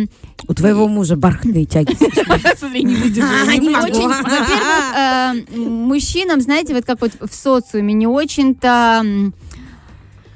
у 0.47 0.53
твоего 0.53 0.87
мужа 0.87 1.15
бархатные 1.15 1.65
тяги. 1.65 1.95
Во-первых, 2.27 2.63
э, 4.97 5.33
мужчинам, 5.57 6.41
знаете, 6.41 6.73
вот 6.73 6.85
как 6.85 6.99
вот 7.01 7.11
в 7.19 7.33
социуме 7.33 7.93
не 7.93 8.07
очень-то 8.07 9.31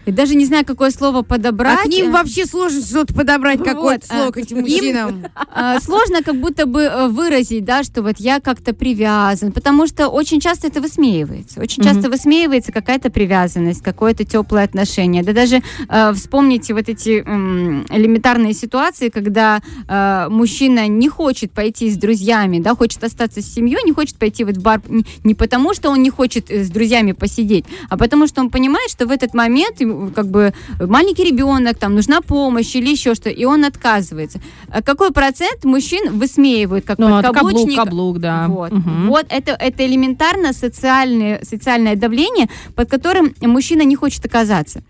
я 0.07 0.13
даже 0.13 0.35
не 0.35 0.45
знаю, 0.45 0.65
какое 0.65 0.89
слово 0.89 1.21
подобрать. 1.21 1.79
А 1.81 1.83
к 1.83 1.87
ним 1.87 2.11
вообще 2.11 2.45
сложно 2.45 2.81
что-то 2.81 3.13
подобрать, 3.13 3.61
какое-то 3.63 4.05
вот, 4.09 4.17
слово 4.17 4.31
к 4.31 4.37
этим 4.37 4.61
мужчинам. 4.61 5.25
Им, 5.25 5.81
сложно 5.81 6.23
как 6.23 6.35
будто 6.35 6.65
бы 6.65 6.83
э, 6.83 7.07
выразить, 7.09 7.65
да, 7.65 7.83
что 7.83 8.01
вот 8.01 8.15
я 8.19 8.39
как-то 8.39 8.73
привязан, 8.73 9.51
потому 9.51 9.85
что 9.85 10.07
очень 10.07 10.39
часто 10.39 10.67
это 10.67 10.81
высмеивается. 10.81 11.59
Очень 11.59 11.83
часто 11.83 12.09
высмеивается 12.09 12.71
какая-то 12.71 13.09
привязанность, 13.09 13.83
какое-то 13.83 14.23
теплое 14.23 14.63
отношение. 14.63 15.23
Да 15.23 15.33
даже 15.33 15.61
э, 15.89 16.13
вспомните 16.13 16.73
вот 16.73 16.87
эти 16.87 17.21
э, 17.21 17.23
элементарные 17.25 18.53
ситуации, 18.53 19.09
когда 19.09 19.61
э, 19.87 20.27
мужчина 20.29 20.87
не 20.87 21.09
хочет 21.09 21.51
пойти 21.51 21.89
с 21.89 21.97
друзьями, 21.97 22.59
да, 22.59 22.75
хочет 22.75 23.03
остаться 23.03 23.41
с 23.41 23.45
семьей, 23.45 23.83
не 23.83 23.91
хочет 23.91 24.17
пойти 24.17 24.45
вот 24.45 24.57
в 24.57 24.61
бар 24.61 24.81
не, 24.87 25.05
не 25.23 25.33
потому, 25.33 25.73
что 25.73 25.89
он 25.89 26.01
не 26.01 26.09
хочет 26.09 26.49
с 26.49 26.69
друзьями 26.69 27.11
посидеть, 27.11 27.65
а 27.89 27.97
потому 27.97 28.27
что 28.27 28.41
он 28.41 28.49
понимает, 28.49 28.89
что 28.89 29.05
в 29.05 29.11
этот 29.11 29.33
момент 29.33 29.81
как 30.15 30.27
бы 30.27 30.53
маленький 30.79 31.23
ребенок, 31.23 31.77
там 31.77 31.95
нужна 31.95 32.21
помощь 32.21 32.75
или 32.75 32.89
еще 32.89 33.15
что, 33.15 33.29
и 33.29 33.45
он 33.45 33.65
отказывается. 33.65 34.39
А 34.69 34.81
какой 34.81 35.11
процент 35.11 35.63
мужчин 35.63 36.17
высмеивают 36.17 36.85
как 36.85 36.97
ну, 36.97 37.09
подкаблук? 37.09 37.53
Каблук, 37.53 37.75
каблук, 37.75 38.19
да. 38.19 38.47
Вот, 38.47 38.71
угу. 38.71 38.89
вот 39.07 39.25
это, 39.29 39.51
это 39.51 39.85
элементарно 39.85 40.53
социальное, 40.53 41.39
социальное 41.43 41.95
давление, 41.95 42.47
под 42.75 42.89
которым 42.89 43.33
мужчина 43.41 43.83
не 43.83 43.95
хочет 43.95 44.25
оказаться. 44.25 44.81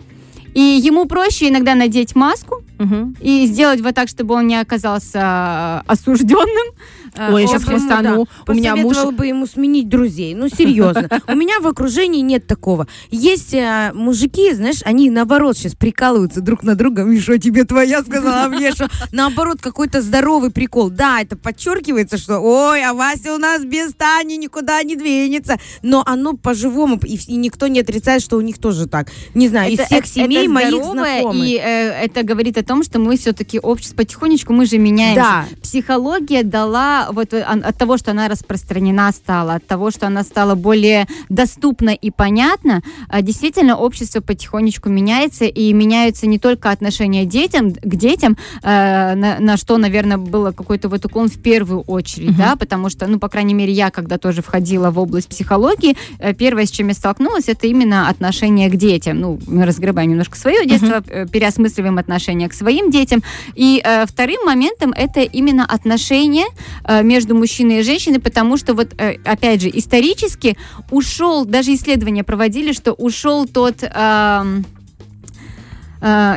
И 0.57 0.81
ему 0.83 1.05
проще 1.05 1.49
иногда 1.49 1.75
надеть 1.75 2.15
маску 2.15 2.63
угу. 2.79 3.13
и 3.21 3.45
сделать 3.45 3.79
вот 3.81 3.93
так, 3.93 4.09
чтобы 4.09 4.33
он 4.33 4.47
не 4.47 4.59
оказался 4.59 5.81
осужденным, 5.81 6.73
а, 7.15 7.33
Ой, 7.33 7.43
я 7.43 7.47
сейчас 7.47 7.63
хвостану. 7.63 8.27
У 8.47 8.53
меня 8.53 8.75
муж... 8.75 8.97
бы 9.13 9.25
ему 9.25 9.47
сменить 9.47 9.89
друзей. 9.89 10.35
Ну, 10.35 10.49
серьезно. 10.49 11.09
У 11.27 11.35
меня 11.35 11.59
в 11.59 11.67
окружении 11.67 12.21
нет 12.21 12.45
такого. 12.45 12.87
Есть 13.09 13.53
э, 13.53 13.91
мужики, 13.93 14.53
знаешь, 14.53 14.81
они 14.85 15.09
наоборот 15.09 15.57
сейчас 15.57 15.73
прикалываются 15.73 16.41
друг 16.41 16.63
на 16.63 16.75
друга. 16.75 17.03
Миша, 17.03 17.39
тебе 17.39 17.63
твоя 17.63 18.03
сказала, 18.03 18.43
а 18.43 18.49
мне 18.49 18.71
что? 18.71 18.87
Наоборот, 19.11 19.59
какой-то 19.61 20.01
здоровый 20.01 20.51
прикол. 20.51 20.89
Да, 20.89 21.21
это 21.21 21.35
подчеркивается, 21.35 22.17
что 22.17 22.39
ой, 22.39 22.83
а 22.83 22.93
Вася 22.93 23.33
у 23.33 23.37
нас 23.37 23.63
без 23.63 23.93
Тани 23.93 24.37
никуда 24.37 24.83
не 24.83 24.95
двинется. 24.95 25.57
Но 25.81 26.03
оно 26.05 26.33
по-живому, 26.33 26.99
и, 27.03 27.15
и 27.15 27.35
никто 27.35 27.67
не 27.67 27.79
отрицает, 27.79 28.21
что 28.21 28.37
у 28.37 28.41
них 28.41 28.59
тоже 28.59 28.87
так. 28.87 29.09
Не 29.33 29.47
знаю, 29.47 29.73
это, 29.73 29.83
из 29.83 29.87
всех 29.87 29.99
это, 29.99 30.09
семей 30.09 30.46
это 30.47 30.71
моих 30.71 30.83
знакомых. 30.83 31.45
И 31.45 31.57
э, 31.57 32.05
это 32.05 32.23
говорит 32.23 32.57
о 32.57 32.63
том, 32.63 32.83
что 32.83 32.99
мы 32.99 33.17
все-таки 33.17 33.59
общество 33.59 33.97
потихонечку, 33.97 34.53
мы 34.53 34.65
же 34.65 34.77
меняемся. 34.77 35.21
Да. 35.21 35.45
Психология 35.61 36.43
дала 36.43 37.09
вот 37.11 37.33
э, 37.33 37.41
от 37.41 37.77
того, 37.77 37.97
что 37.97 38.11
она 38.11 38.27
распространена 38.27 39.11
стала, 39.11 39.55
от 39.55 39.65
того, 39.65 39.91
что 39.91 40.07
она 40.07 40.23
стала 40.23 40.55
более 40.55 41.07
доступна 41.29 41.91
и 41.91 42.11
понятна, 42.11 42.81
а, 43.09 43.21
действительно 43.21 43.77
общество 43.77 44.21
потихонечку 44.21 44.89
меняется, 44.89 45.45
и 45.45 45.73
меняются 45.73 46.27
не 46.27 46.39
только 46.39 46.71
отношения 46.71 47.25
детям, 47.25 47.73
к 47.73 47.95
детям, 47.95 48.37
э, 48.63 49.15
на, 49.15 49.39
на 49.39 49.57
что, 49.57 49.77
наверное, 49.77 50.17
было 50.17 50.51
какой-то 50.51 50.89
вот 50.89 51.05
уклон 51.05 51.29
в 51.29 51.41
первую 51.41 51.81
очередь, 51.81 52.31
uh-huh. 52.31 52.37
да, 52.37 52.55
потому 52.55 52.89
что, 52.89 53.07
ну, 53.07 53.19
по 53.19 53.29
крайней 53.29 53.53
мере, 53.53 53.71
я, 53.71 53.89
когда 53.91 54.17
тоже 54.17 54.41
входила 54.41 54.91
в 54.91 54.99
область 54.99 55.29
психологии, 55.29 55.95
э, 56.19 56.33
первое, 56.33 56.65
с 56.65 56.71
чем 56.71 56.89
я 56.89 56.93
столкнулась, 56.93 57.47
это 57.47 57.67
именно 57.67 58.09
отношение 58.09 58.69
к 58.69 58.75
детям. 58.75 59.19
Ну, 59.19 59.39
мы 59.47 59.65
разгребаем 59.65 60.09
немножко 60.09 60.26
свое 60.35 60.65
детство, 60.65 60.97
uh-huh. 60.99 61.29
переосмысливаем 61.29 61.97
отношение 61.97 62.49
к 62.49 62.53
своим 62.53 62.91
детям. 62.91 63.23
И 63.55 63.81
э, 63.83 64.05
вторым 64.05 64.45
моментом 64.45 64.91
это 64.91 65.21
именно 65.21 65.65
отношения 65.65 66.47
э, 66.83 66.97
Э, 66.97 67.03
между 67.03 67.35
мужчиной 67.35 67.79
и 67.79 67.83
женщиной, 67.83 68.19
потому 68.19 68.57
что 68.57 68.73
вот, 68.73 68.93
э, 68.97 69.17
опять 69.25 69.61
же, 69.61 69.69
исторически 69.73 70.57
ушел, 70.91 71.45
даже 71.45 71.73
исследования 71.73 72.23
проводили, 72.23 72.71
что 72.71 72.93
ушел 72.93 73.45
тот... 73.45 73.83
Э, 73.83 74.45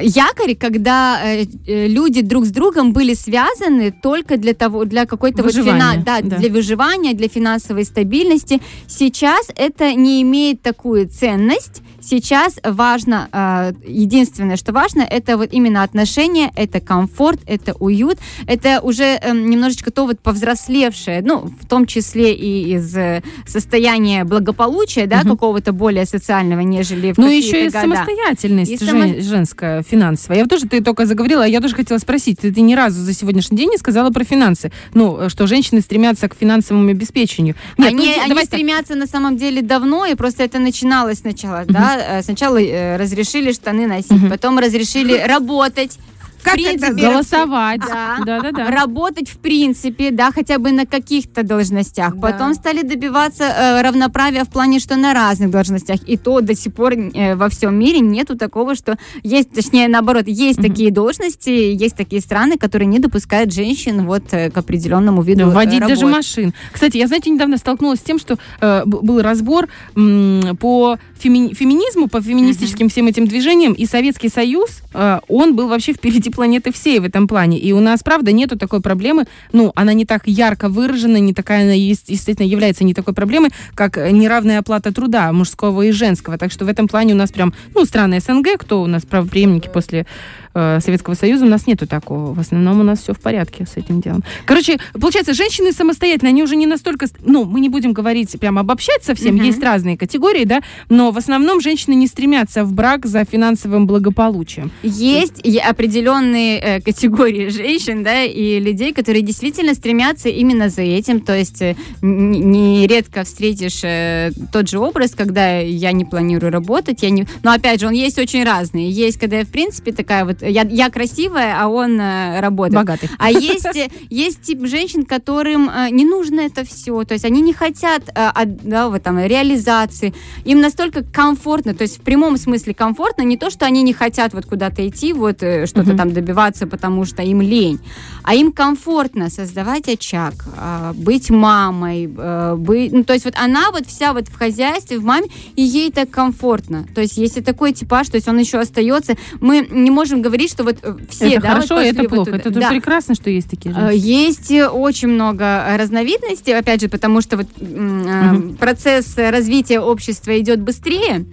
якорь, 0.02 0.54
когда 0.54 1.20
э, 1.23 1.45
люди 1.67 2.23
друг 2.23 2.47
с 2.47 2.50
другом 2.50 2.95
были 2.95 3.12
связаны 3.12 3.93
только 3.93 4.38
для 4.38 4.54
того, 4.54 4.86
для 4.86 5.04
какой-то 5.04 5.43
вот 5.43 5.52
фина, 5.52 6.02
да, 6.04 6.23
да. 6.23 6.38
для 6.38 6.50
выживания, 6.50 7.12
для 7.12 7.28
финансовой 7.28 7.84
стабильности. 7.84 8.62
Сейчас 8.86 9.50
это 9.54 9.93
не 9.93 10.23
имеет 10.23 10.62
такую 10.62 11.08
ценность, 11.08 11.82
Сейчас 12.10 12.58
важно, 12.64 13.28
а, 13.30 13.70
единственное, 13.86 14.56
что 14.56 14.73
важно, 14.73 15.02
это 15.02 15.36
вот 15.36 15.52
именно 15.52 15.84
отношения, 15.84 16.50
это 16.56 16.80
комфорт, 16.80 17.38
это 17.46 17.75
уют, 17.75 18.18
это 18.49 18.80
уже 18.80 19.04
эм, 19.04 19.49
немножечко 19.49 19.92
то 19.92 20.06
вот 20.06 20.18
повзрослевшее, 20.18 21.23
ну, 21.23 21.52
в 21.60 21.68
том 21.68 21.86
числе 21.86 22.34
и 22.34 22.75
из 22.75 22.96
э, 22.96 23.23
состояния 23.46 24.25
благополучия, 24.25 25.06
да, 25.06 25.20
угу. 25.20 25.28
какого-то 25.28 25.73
более 25.73 26.04
социального, 26.04 26.62
нежели 26.62 27.12
в 27.12 27.18
Ну, 27.18 27.28
еще 27.28 27.66
и 27.66 27.68
года. 27.68 27.82
самостоятельность 27.82 28.73
и 28.73 28.78
жен, 28.78 28.88
само... 28.88 29.20
женская, 29.20 29.84
финансовая. 29.84 30.38
Я 30.38 30.46
тоже, 30.46 30.66
ты 30.66 30.82
только 30.82 31.06
заговорила, 31.06 31.46
я 31.46 31.60
тоже 31.60 31.76
хотела 31.76 31.99
спросить, 31.99 32.40
ты, 32.40 32.52
ты 32.52 32.60
ни 32.60 32.75
разу 32.75 33.00
за 33.00 33.14
сегодняшний 33.14 33.56
день 33.56 33.70
не 33.70 33.78
сказала 33.78 34.10
про 34.10 34.25
финансы, 34.25 34.73
ну, 34.94 35.28
что 35.28 35.46
женщины 35.46 35.80
стремятся 35.80 36.28
к 36.28 36.34
финансовому 36.34 36.90
обеспечению. 36.90 37.54
Нет, 37.78 37.92
они, 37.92 38.14
ну, 38.26 38.34
они 38.34 38.44
стремятся 38.46 38.96
на 38.96 39.06
самом 39.06 39.36
деле 39.36 39.62
давно, 39.62 40.06
и 40.06 40.16
просто 40.16 40.42
это 40.42 40.58
начиналось 40.58 41.18
сначала, 41.18 41.62
угу. 41.62 41.75
Да, 42.00 42.19
Э, 42.19 42.23
сначала 42.23 42.60
э, 42.60 42.97
разрешили 42.97 43.52
штаны 43.52 43.86
носить, 43.86 44.13
угу. 44.13 44.28
потом 44.28 44.58
разрешили 44.58 45.19
работать 45.26 45.99
как 46.42 46.54
принципе, 46.54 46.86
это 46.86 46.94
голосовать, 46.94 47.80
да, 47.80 48.18
да, 48.24 48.40
да, 48.40 48.52
да. 48.52 48.70
работать 48.70 49.28
в 49.28 49.38
принципе, 49.38 50.10
да, 50.10 50.30
хотя 50.32 50.58
бы 50.58 50.72
на 50.72 50.86
каких-то 50.86 51.42
должностях. 51.42 52.14
Да. 52.16 52.20
Потом 52.20 52.54
стали 52.54 52.82
добиваться 52.82 53.44
э, 53.44 53.82
равноправия 53.82 54.44
в 54.44 54.48
плане, 54.48 54.78
что 54.78 54.96
на 54.96 55.14
разных 55.14 55.50
должностях. 55.50 56.00
И 56.06 56.16
то 56.16 56.40
до 56.40 56.54
сих 56.54 56.74
пор 56.74 56.94
э, 56.94 57.34
во 57.34 57.48
всем 57.48 57.78
мире 57.78 58.00
нету 58.00 58.36
такого, 58.36 58.74
что 58.74 58.96
есть, 59.22 59.52
точнее, 59.52 59.88
наоборот, 59.88 60.24
есть 60.26 60.58
mm-hmm. 60.58 60.68
такие 60.68 60.90
должности, 60.90 61.50
есть 61.50 61.96
такие 61.96 62.22
страны, 62.22 62.56
которые 62.56 62.86
не 62.86 62.98
допускают 62.98 63.52
женщин 63.52 64.06
вот 64.06 64.24
э, 64.32 64.50
к 64.50 64.56
определенному 64.56 65.22
виду 65.22 65.46
да, 65.46 65.50
Водить 65.50 65.80
работ. 65.80 65.88
даже 65.88 66.06
машин. 66.06 66.54
Кстати, 66.72 66.96
я, 66.96 67.06
знаете, 67.06 67.30
недавно 67.30 67.56
столкнулась 67.58 68.00
с 68.00 68.02
тем, 68.02 68.18
что 68.18 68.38
э, 68.60 68.82
был 68.86 69.20
разбор 69.20 69.68
м, 69.96 70.56
по 70.58 70.98
феми- 71.22 71.54
феминизму, 71.54 72.08
по 72.08 72.20
феминистическим 72.20 72.86
mm-hmm. 72.86 72.90
всем 72.90 73.06
этим 73.06 73.26
движениям, 73.26 73.72
и 73.72 73.86
Советский 73.86 74.28
Союз, 74.28 74.80
э, 74.94 75.20
он 75.28 75.54
был 75.54 75.68
вообще 75.68 75.92
впереди 75.92 76.29
планеты 76.30 76.73
всей 76.73 76.99
в 77.00 77.04
этом 77.04 77.26
плане. 77.28 77.58
И 77.58 77.73
у 77.73 77.80
нас, 77.80 78.02
правда, 78.02 78.32
нету 78.32 78.58
такой 78.58 78.80
проблемы, 78.80 79.25
ну, 79.52 79.73
она 79.75 79.93
не 79.93 80.04
так 80.04 80.23
ярко 80.26 80.69
выражена, 80.69 81.19
не 81.19 81.34
такая, 81.34 81.64
она, 81.64 81.73
естественно, 81.73 82.47
является 82.47 82.84
не 82.84 82.95
такой 82.95 83.14
проблемой, 83.14 83.50
как 83.75 83.97
неравная 83.97 84.58
оплата 84.58 84.93
труда 84.93 85.32
мужского 85.32 85.82
и 85.82 85.93
женского. 85.93 86.38
Так 86.38 86.52
что 86.52 86.64
в 86.64 86.69
этом 86.69 86.88
плане 86.88 87.14
у 87.14 87.16
нас 87.16 87.30
прям, 87.30 87.54
ну, 87.75 87.84
страны 87.84 88.21
СНГ, 88.21 88.58
кто 88.58 88.82
у 88.82 88.86
нас 88.86 89.04
правоприемники 89.04 89.69
после 89.69 90.06
э, 90.54 90.80
Советского 90.80 91.15
Союза, 91.15 91.45
у 91.45 91.49
нас 91.49 91.67
нету 91.67 91.86
такого. 91.86 92.34
В 92.34 92.39
основном 92.39 92.80
у 92.80 92.82
нас 92.82 93.00
все 93.00 93.15
в 93.15 93.21
порядке 93.21 93.67
с 93.67 93.76
этим 93.76 94.00
делом. 94.00 94.23
Короче, 94.45 94.78
получается, 94.93 95.34
женщины 95.34 95.73
самостоятельно, 95.73 96.30
они 96.30 96.43
уже 96.43 96.56
не 96.56 96.67
настолько, 96.67 97.06
ну, 97.25 97.45
мы 97.45 97.60
не 97.60 97.69
будем 97.69 97.93
говорить, 97.93 98.39
прям 98.41 98.58
обобщать 98.58 99.04
совсем, 99.04 99.36
uh-huh. 99.36 99.47
есть 99.47 99.63
разные 99.63 99.97
категории, 99.97 100.45
да, 100.45 100.60
но 100.89 101.10
в 101.10 101.19
основном 101.19 101.60
женщины 101.60 101.95
не 101.95 102.06
стремятся 102.06 102.65
в 102.65 102.73
брак 102.73 103.06
за 103.06 103.25
финансовым 103.25 103.86
благополучием. 103.86 104.71
Есть 104.82 105.43
определенные 105.58 106.58
э, 106.58 106.80
категории 106.80 107.49
женщин, 107.49 108.02
да, 108.02 108.25
и 108.25 108.60
людей, 108.60 108.93
которые 108.93 109.23
действительно 109.23 109.75
стремятся 109.75 110.28
именно 110.28 110.69
за 110.69 110.82
этим, 110.82 111.21
то 111.21 111.36
есть 111.36 111.63
э, 111.63 111.76
нередко 112.02 113.25
встретишь 113.25 113.80
э, 113.84 114.30
тот 114.52 114.69
же 114.69 114.78
образ, 114.78 115.13
когда 115.13 115.58
я 115.58 115.93
не 115.93 116.04
планирую 116.04 116.52
работать, 116.52 117.02
я 117.02 117.10
не... 117.10 117.26
Но 117.43 117.52
опять 117.52 117.80
же, 117.80 117.86
он 117.86 117.93
есть 117.93 118.19
очень 118.19 118.45
разный. 118.45 118.89
Есть, 118.89 119.19
когда 119.19 119.39
я, 119.39 119.45
в 119.45 119.49
принципе, 119.49 119.93
такая 119.93 120.25
вот 120.25 120.39
вот 120.40 120.48
я, 120.48 120.62
я 120.62 120.90
красивая, 120.90 121.56
а 121.60 121.68
он 121.68 122.00
э, 122.00 122.40
работает. 122.40 122.74
Богатый. 122.74 123.10
А 123.18 123.30
есть, 123.30 123.90
есть 124.10 124.42
тип 124.42 124.66
женщин, 124.66 125.04
которым 125.04 125.68
э, 125.68 125.90
не 125.90 126.04
нужно 126.04 126.40
это 126.40 126.64
все, 126.64 127.04
то 127.04 127.14
есть 127.14 127.24
они 127.24 127.40
не 127.40 127.52
хотят 127.52 128.02
э, 128.14 128.30
да, 128.44 128.88
вот 128.88 129.02
там, 129.02 129.18
реализации, 129.18 130.14
им 130.44 130.60
настолько 130.60 131.02
комфортно, 131.02 131.74
то 131.74 131.82
есть 131.82 131.98
в 131.98 132.02
прямом 132.02 132.36
смысле 132.36 132.74
комфортно, 132.74 133.22
не 133.22 133.36
то, 133.36 133.50
что 133.50 133.66
они 133.66 133.82
не 133.82 133.92
хотят 133.92 134.34
вот 134.34 134.46
куда-то 134.46 134.86
идти, 134.88 135.12
вот 135.12 135.42
э, 135.42 135.66
что-то 135.66 135.92
uh-huh. 135.92 135.96
там 135.96 136.12
добиваться, 136.12 136.66
потому 136.66 137.04
что 137.04 137.22
им 137.22 137.40
лень, 137.40 137.80
а 138.22 138.34
им 138.34 138.52
комфортно 138.52 139.30
создавать 139.30 139.88
очаг, 139.88 140.34
э, 140.56 140.92
быть 140.94 141.30
мамой, 141.30 142.10
э, 142.16 142.54
быть, 142.56 142.92
ну, 142.92 143.04
то 143.04 143.12
есть 143.12 143.24
вот 143.24 143.34
она 143.36 143.70
вот 143.70 143.86
вся 143.86 144.12
вот 144.12 144.28
в 144.28 144.36
хозяйстве, 144.36 144.98
в 144.98 145.04
маме, 145.04 145.28
и 145.56 145.62
ей 145.62 145.90
так 145.90 146.10
комфортно, 146.10 146.86
то 146.94 147.00
есть 147.00 147.16
если 147.16 147.40
такой 147.40 147.72
типаж, 147.72 148.08
то 148.08 148.16
есть 148.16 148.28
он 148.28 148.38
еще 148.38 148.58
остается, 148.58 149.16
мы 149.40 149.66
не 149.70 149.90
можем 149.90 150.22
говорить, 150.22 150.29
что 150.49 150.64
вот 150.64 150.78
э, 150.82 150.97
все, 151.08 151.32
это 151.32 151.43
да, 151.43 151.49
хорошо, 151.54 151.75
вот 151.76 151.84
это 151.84 152.04
плохо, 152.04 152.30
вот, 152.30 152.40
это 152.40 152.50
да. 152.50 152.69
прекрасно, 152.71 153.14
что 153.14 153.30
есть 153.30 153.49
такие 153.49 153.75
женщины. 153.75 153.99
Есть 153.99 154.50
очень 154.52 155.08
много 155.08 155.76
разновидностей, 155.76 156.56
опять 156.56 156.80
же, 156.80 156.88
потому 156.88 157.21
что 157.21 157.36
вот 157.36 157.47
угу. 157.60 158.54
процесс 158.54 159.16
развития 159.16 159.80
общества 159.80 160.38
идет 160.38 160.60
быстрее. 160.60 161.26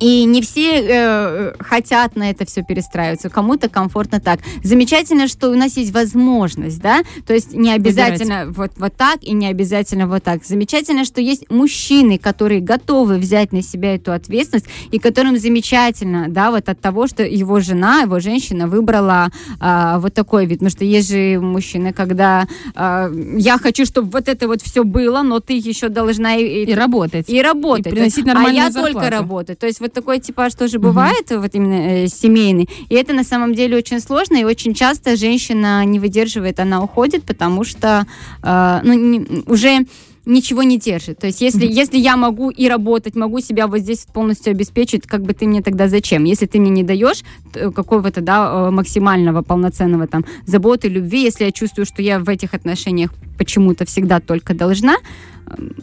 И 0.00 0.24
не 0.24 0.40
все 0.40 0.80
э, 0.80 1.52
хотят 1.60 2.16
на 2.16 2.30
это 2.30 2.46
все 2.46 2.62
перестраиваться. 2.62 3.28
Кому-то 3.28 3.68
комфортно 3.68 4.18
так. 4.20 4.40
Замечательно, 4.64 5.28
что 5.28 5.50
у 5.50 5.54
нас 5.54 5.76
есть 5.76 5.92
возможность, 5.92 6.80
да, 6.80 7.02
то 7.26 7.34
есть 7.34 7.52
не 7.52 7.70
обязательно 7.70 8.46
вот, 8.48 8.72
вот 8.76 8.94
так 8.96 9.22
и 9.22 9.32
не 9.32 9.46
обязательно 9.46 10.06
вот 10.06 10.22
так. 10.22 10.44
Замечательно, 10.44 11.04
что 11.04 11.20
есть 11.20 11.50
мужчины, 11.50 12.18
которые 12.18 12.60
готовы 12.60 13.18
взять 13.18 13.52
на 13.52 13.62
себя 13.62 13.94
эту 13.94 14.12
ответственность 14.12 14.66
и 14.90 14.98
которым 14.98 15.36
замечательно, 15.36 16.26
да, 16.28 16.50
вот 16.50 16.68
от 16.68 16.80
того, 16.80 17.06
что 17.06 17.22
его 17.22 17.60
жена, 17.60 18.02
его 18.02 18.20
женщина 18.20 18.68
выбрала 18.68 19.28
э, 19.60 19.98
вот 19.98 20.14
такой 20.14 20.46
вид. 20.46 20.60
Потому 20.60 20.70
что 20.70 20.84
есть 20.84 21.10
же 21.10 21.40
мужчины, 21.40 21.92
когда 21.92 22.46
э, 22.74 23.12
я 23.36 23.58
хочу, 23.58 23.84
чтобы 23.84 24.10
вот 24.10 24.28
это 24.28 24.48
вот 24.48 24.62
все 24.62 24.84
было, 24.84 25.22
но 25.22 25.40
ты 25.40 25.54
еще 25.58 25.88
должна 25.88 26.36
и, 26.36 26.64
и 26.64 26.74
работать. 26.74 27.28
И 27.28 27.42
работать. 27.42 27.86
И 27.86 27.90
приносить 27.90 28.24
нормальную 28.24 28.62
а 28.62 28.66
я 28.66 28.70
зарплату. 28.70 28.94
только 28.94 29.10
работаю. 29.10 29.56
То 29.56 29.66
есть 29.66 29.80
вот 29.80 29.89
такой 29.90 30.20
типаж 30.20 30.54
тоже 30.54 30.78
бывает, 30.78 31.30
угу. 31.30 31.40
вот 31.40 31.54
именно 31.54 32.04
э, 32.04 32.06
семейный. 32.08 32.68
И 32.88 32.94
это 32.94 33.12
на 33.12 33.24
самом 33.24 33.54
деле 33.54 33.76
очень 33.76 34.00
сложно, 34.00 34.36
и 34.36 34.44
очень 34.44 34.74
часто 34.74 35.16
женщина 35.16 35.84
не 35.84 35.98
выдерживает, 35.98 36.60
она 36.60 36.82
уходит, 36.82 37.24
потому 37.24 37.64
что 37.64 38.06
э, 38.42 38.80
ну, 38.82 38.92
не, 38.94 39.42
уже 39.46 39.86
ничего 40.26 40.62
не 40.62 40.78
держит. 40.78 41.18
То 41.18 41.26
есть 41.26 41.40
если, 41.40 41.66
mm-hmm. 41.66 41.72
если 41.72 41.98
я 41.98 42.16
могу 42.16 42.50
и 42.50 42.68
работать, 42.68 43.16
могу 43.16 43.40
себя 43.40 43.66
вот 43.66 43.78
здесь 43.78 44.06
полностью 44.12 44.52
обеспечить, 44.52 45.06
как 45.06 45.22
бы 45.22 45.32
ты 45.32 45.46
мне 45.46 45.62
тогда 45.62 45.88
зачем? 45.88 46.24
Если 46.24 46.46
ты 46.46 46.60
мне 46.60 46.70
не 46.70 46.82
даешь 46.82 47.22
какого-то 47.52 48.20
да, 48.20 48.68
э, 48.68 48.70
максимального, 48.70 49.42
полноценного 49.42 50.06
там 50.06 50.24
заботы, 50.46 50.88
любви, 50.88 51.22
если 51.22 51.44
я 51.44 51.52
чувствую, 51.52 51.86
что 51.86 52.02
я 52.02 52.18
в 52.18 52.28
этих 52.28 52.54
отношениях 52.54 53.12
почему-то 53.38 53.84
всегда 53.84 54.20
только 54.20 54.54
должна, 54.54 54.96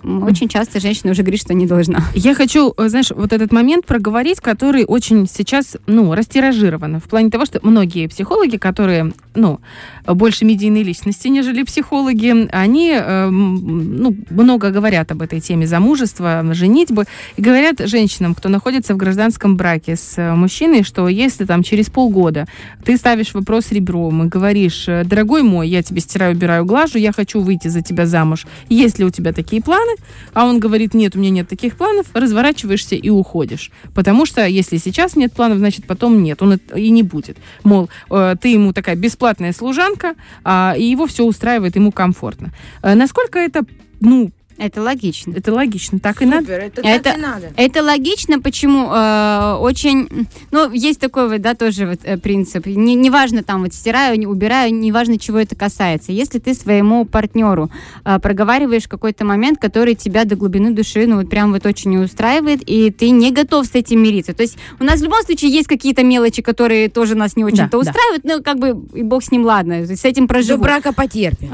очень 0.03 0.47
часто 0.47 0.79
женщина 0.79 1.11
уже 1.11 1.21
говорит, 1.21 1.41
что 1.41 1.53
не 1.53 1.65
должна. 1.65 2.01
Я 2.13 2.33
хочу, 2.33 2.73
э, 2.77 2.89
знаешь, 2.89 3.11
вот 3.11 3.33
этот 3.33 3.51
момент 3.51 3.85
проговорить, 3.85 4.39
который 4.39 4.85
очень 4.85 5.27
сейчас, 5.27 5.77
ну, 5.87 6.13
растиражирован. 6.13 6.99
В 6.99 7.03
плане 7.03 7.29
того, 7.29 7.45
что 7.45 7.59
многие 7.63 8.07
психологи, 8.07 8.57
которые, 8.57 9.13
ну, 9.35 9.59
больше 10.05 10.45
медийные 10.45 10.83
личности, 10.83 11.27
нежели 11.27 11.63
психологи, 11.63 12.47
они, 12.51 12.91
э, 12.93 13.29
ну, 13.29 14.15
много 14.29 14.71
говорят 14.71 15.11
об 15.11 15.21
этой 15.21 15.39
теме 15.39 15.67
замужества, 15.67 16.43
женитьбы, 16.53 17.05
и 17.35 17.41
говорят 17.41 17.79
женщинам, 17.79 18.35
кто 18.35 18.49
находится 18.49 18.93
в 18.93 18.97
гражданском 18.97 19.57
браке 19.57 19.95
с 19.95 20.17
э, 20.17 20.33
мужчиной, 20.33 20.83
что 20.83 21.07
если 21.07 21.45
там 21.45 21.63
через 21.63 21.89
полгода 21.89 22.47
ты 22.83 22.97
ставишь 22.97 23.33
вопрос 23.33 23.71
ребром 23.71 24.23
и 24.23 24.27
говоришь, 24.27 24.85
дорогой 24.85 25.43
мой, 25.43 25.67
я 25.67 25.83
тебе 25.83 26.01
стираю, 26.01 26.35
убираю, 26.35 26.65
глажу, 26.65 26.97
я 26.97 27.11
хочу 27.11 27.41
выйти 27.41 27.67
за 27.67 27.81
тебя 27.81 28.05
замуж, 28.05 28.45
есть 28.69 28.99
ли 28.99 29.05
у 29.05 29.09
тебя 29.09 29.33
такие 29.33 29.56
такие 29.57 29.61
планы, 29.61 29.95
а 30.33 30.45
он 30.45 30.59
говорит, 30.59 30.93
нет, 30.93 31.15
у 31.15 31.19
меня 31.19 31.29
нет 31.29 31.47
таких 31.47 31.77
планов, 31.77 32.05
разворачиваешься 32.13 32.95
и 32.95 33.09
уходишь. 33.09 33.71
Потому 33.93 34.25
что 34.25 34.45
если 34.45 34.77
сейчас 34.77 35.15
нет 35.15 35.33
планов, 35.33 35.57
значит 35.57 35.85
потом 35.85 36.23
нет, 36.23 36.41
он 36.41 36.59
и 36.75 36.89
не 36.89 37.03
будет. 37.03 37.37
Мол, 37.63 37.89
э, 38.09 38.35
ты 38.39 38.49
ему 38.49 38.73
такая 38.73 38.95
бесплатная 38.95 39.53
служанка, 39.53 40.15
а, 40.43 40.75
и 40.77 40.83
его 40.83 41.05
все 41.05 41.23
устраивает, 41.23 41.75
ему 41.75 41.91
комфортно. 41.91 42.51
Э, 42.83 42.95
насколько 42.95 43.39
это, 43.39 43.65
ну, 43.99 44.31
это 44.57 44.81
логично. 44.81 45.33
Это 45.35 45.53
логично, 45.53 45.99
так 45.99 46.17
Супер, 46.17 46.27
и 46.27 46.31
надо. 46.31 46.53
Это, 46.53 46.81
это, 46.81 47.03
так 47.03 47.17
и 47.17 47.21
надо. 47.21 47.51
Это 47.55 47.83
логично, 47.83 48.41
почему 48.41 48.89
э, 48.91 49.57
очень, 49.59 50.27
ну 50.51 50.71
есть 50.71 50.99
такой 50.99 51.29
вот, 51.29 51.41
да, 51.41 51.53
тоже 51.53 51.85
вот 51.87 51.99
э, 52.03 52.17
принцип. 52.17 52.65
Не, 52.65 52.95
неважно 52.95 53.43
там 53.43 53.63
вот 53.63 53.73
стираю, 53.73 54.17
не 54.17 54.27
убираю, 54.27 54.73
неважно 54.73 55.19
чего 55.19 55.37
это 55.37 55.55
касается. 55.55 56.11
Если 56.11 56.39
ты 56.39 56.53
своему 56.53 57.05
партнеру 57.05 57.69
э, 58.03 58.19
проговариваешь 58.19 58.87
какой-то 58.87 59.25
момент, 59.25 59.59
который 59.59 59.95
тебя 59.95 60.25
до 60.25 60.35
глубины 60.35 60.71
души, 60.71 61.05
ну 61.07 61.17
вот 61.17 61.29
прям 61.29 61.51
вот 61.51 61.65
очень 61.65 61.91
не 61.91 61.97
устраивает, 61.97 62.61
и 62.65 62.91
ты 62.91 63.11
не 63.11 63.31
готов 63.31 63.65
с 63.67 63.75
этим 63.75 64.01
мириться. 64.01 64.33
То 64.33 64.41
есть 64.41 64.57
у 64.79 64.83
нас 64.83 64.99
в 64.99 65.03
любом 65.03 65.21
случае 65.23 65.51
есть 65.51 65.67
какие-то 65.67 66.03
мелочи, 66.03 66.41
которые 66.41 66.89
тоже 66.89 67.15
нас 67.15 67.35
не 67.35 67.45
очень-то 67.45 67.71
да, 67.71 67.77
устраивают, 67.77 68.23
да. 68.23 68.37
но 68.37 68.43
как 68.43 68.59
бы 68.59 68.69
и 68.93 69.03
бог 69.03 69.23
с 69.23 69.31
ним, 69.31 69.45
ладно, 69.45 69.85
с 69.85 70.03
этим 70.03 70.27
проживу. 70.27 70.57
До 70.57 70.63
брака 70.63 70.93
потерпим. 70.93 71.51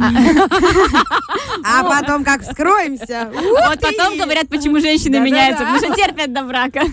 А 1.63 1.83
потом 1.83 2.23
как 2.23 2.41
вскроем 2.41 2.92
меняемся. 2.93 3.31
Вот 3.33 3.79
потом 3.79 4.17
говорят, 4.17 4.47
почему 4.49 4.79
женщины 4.79 5.19
меняются, 5.19 5.63
потому 5.63 5.79
что 5.79 5.95
терпят 5.95 6.33
до 6.33 6.43
брака. 6.43 6.83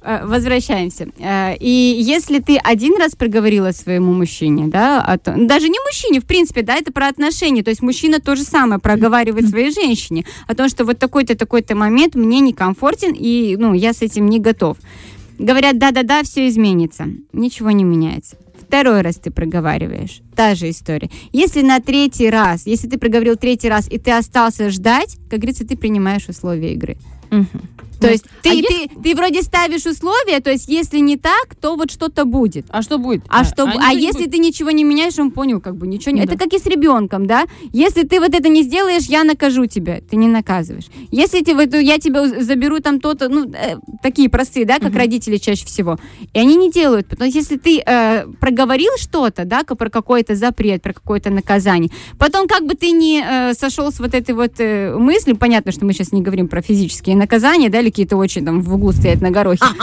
Э, 0.00 0.24
возвращаемся. 0.24 1.08
Э, 1.18 1.56
и 1.56 1.68
если 2.00 2.38
ты 2.38 2.56
один 2.56 2.96
раз 2.96 3.16
проговорила 3.16 3.72
своему 3.72 4.12
мужчине, 4.12 4.68
да, 4.68 5.02
о 5.02 5.18
том, 5.18 5.48
даже 5.48 5.68
не 5.68 5.78
мужчине, 5.84 6.20
в 6.20 6.24
принципе, 6.24 6.62
да, 6.62 6.76
это 6.76 6.92
про 6.92 7.08
отношения, 7.08 7.64
то 7.64 7.70
есть 7.70 7.82
мужчина 7.82 8.20
то 8.20 8.36
же 8.36 8.44
самое 8.44 8.80
проговаривает 8.80 9.48
своей 9.48 9.72
женщине 9.72 10.24
о 10.46 10.54
том, 10.54 10.68
что 10.68 10.84
вот 10.84 10.98
такой-то, 10.98 11.36
такой-то 11.36 11.74
момент 11.74 12.14
мне 12.14 12.38
некомфортен, 12.38 13.12
и, 13.12 13.56
ну, 13.58 13.74
я 13.74 13.92
с 13.92 14.00
этим 14.00 14.28
не 14.28 14.38
готов. 14.38 14.76
Говорят, 15.36 15.78
да-да-да, 15.78 16.22
все 16.22 16.46
изменится. 16.46 17.08
Ничего 17.32 17.72
не 17.72 17.82
меняется 17.84 18.36
второй 18.68 19.00
раз 19.00 19.16
ты 19.16 19.30
проговариваешь, 19.30 20.20
та 20.36 20.54
же 20.54 20.68
история. 20.68 21.10
Если 21.32 21.62
на 21.62 21.80
третий 21.80 22.28
раз, 22.28 22.66
если 22.66 22.86
ты 22.86 22.98
проговорил 22.98 23.36
третий 23.36 23.70
раз, 23.70 23.88
и 23.90 23.98
ты 23.98 24.12
остался 24.12 24.68
ждать, 24.68 25.16
как 25.30 25.40
говорится, 25.40 25.66
ты 25.66 25.76
принимаешь 25.76 26.28
условия 26.28 26.74
игры. 26.74 26.96
Угу. 27.30 27.46
То 28.00 28.06
ну, 28.06 28.12
есть 28.12 28.24
ты, 28.42 28.50
а 28.50 28.52
ты, 28.52 28.58
есть... 28.58 28.90
ты 29.02 29.14
вроде 29.14 29.42
ставишь 29.42 29.86
условия, 29.86 30.40
то 30.40 30.50
есть 30.50 30.68
если 30.68 30.98
не 30.98 31.16
так, 31.16 31.54
то 31.60 31.76
вот 31.76 31.90
что-то 31.90 32.24
будет. 32.24 32.66
А 32.70 32.82
что 32.82 32.98
будет? 32.98 33.24
А, 33.28 33.40
а, 33.40 33.44
что, 33.44 33.64
а, 33.64 33.72
а 33.88 33.92
если 33.92 34.24
будет. 34.24 34.32
ты 34.32 34.38
ничего 34.38 34.70
не 34.70 34.84
меняешь, 34.84 35.18
он 35.18 35.30
понял, 35.30 35.60
как 35.60 35.76
бы 35.76 35.86
ничего 35.86 36.12
не... 36.12 36.20
Ну, 36.20 36.24
это 36.24 36.36
да. 36.36 36.44
как 36.44 36.52
и 36.52 36.58
с 36.58 36.66
ребенком, 36.66 37.26
да? 37.26 37.46
Если 37.72 38.02
ты 38.02 38.20
вот 38.20 38.34
это 38.34 38.48
не 38.48 38.62
сделаешь, 38.62 39.04
я 39.06 39.24
накажу 39.24 39.66
тебя. 39.66 40.00
Ты 40.08 40.16
не 40.16 40.28
наказываешь. 40.28 40.86
Если 41.10 41.42
ты, 41.42 41.54
вот, 41.54 41.74
я 41.74 41.98
тебя 41.98 42.26
заберу 42.42 42.80
там 42.80 43.00
то-то, 43.00 43.28
ну, 43.28 43.50
э, 43.50 43.76
такие 44.02 44.28
простые, 44.28 44.64
да, 44.64 44.78
как 44.78 44.90
угу. 44.90 44.98
родители 44.98 45.36
чаще 45.36 45.66
всего. 45.66 45.98
И 46.32 46.38
они 46.38 46.56
не 46.56 46.70
делают. 46.70 47.08
Потому 47.08 47.30
что 47.30 47.38
если 47.38 47.56
ты 47.56 47.82
э, 47.84 48.26
проговорил 48.40 48.92
что-то, 48.98 49.44
да, 49.44 49.64
про 49.64 49.90
какой-то 49.90 50.34
запрет, 50.34 50.82
про 50.82 50.92
какое-то 50.92 51.30
наказание, 51.30 51.90
потом 52.18 52.46
как 52.48 52.64
бы 52.64 52.74
ты 52.74 52.90
не 52.90 53.22
э, 53.22 53.54
сошел 53.54 53.90
с 53.90 53.98
вот 53.98 54.14
этой 54.14 54.34
вот 54.34 54.54
э, 54.58 54.96
мыслью, 54.96 55.36
понятно, 55.36 55.72
что 55.72 55.84
мы 55.84 55.92
сейчас 55.92 56.12
не 56.12 56.22
говорим 56.22 56.48
про 56.48 56.62
физические 56.62 57.16
наказания, 57.16 57.68
да, 57.68 57.80
какие-то 57.90 58.16
очень 58.16 58.44
там 58.44 58.62
в 58.62 58.74
углу 58.74 58.92
стоять 58.92 59.20
на 59.20 59.30
горохе. 59.30 59.64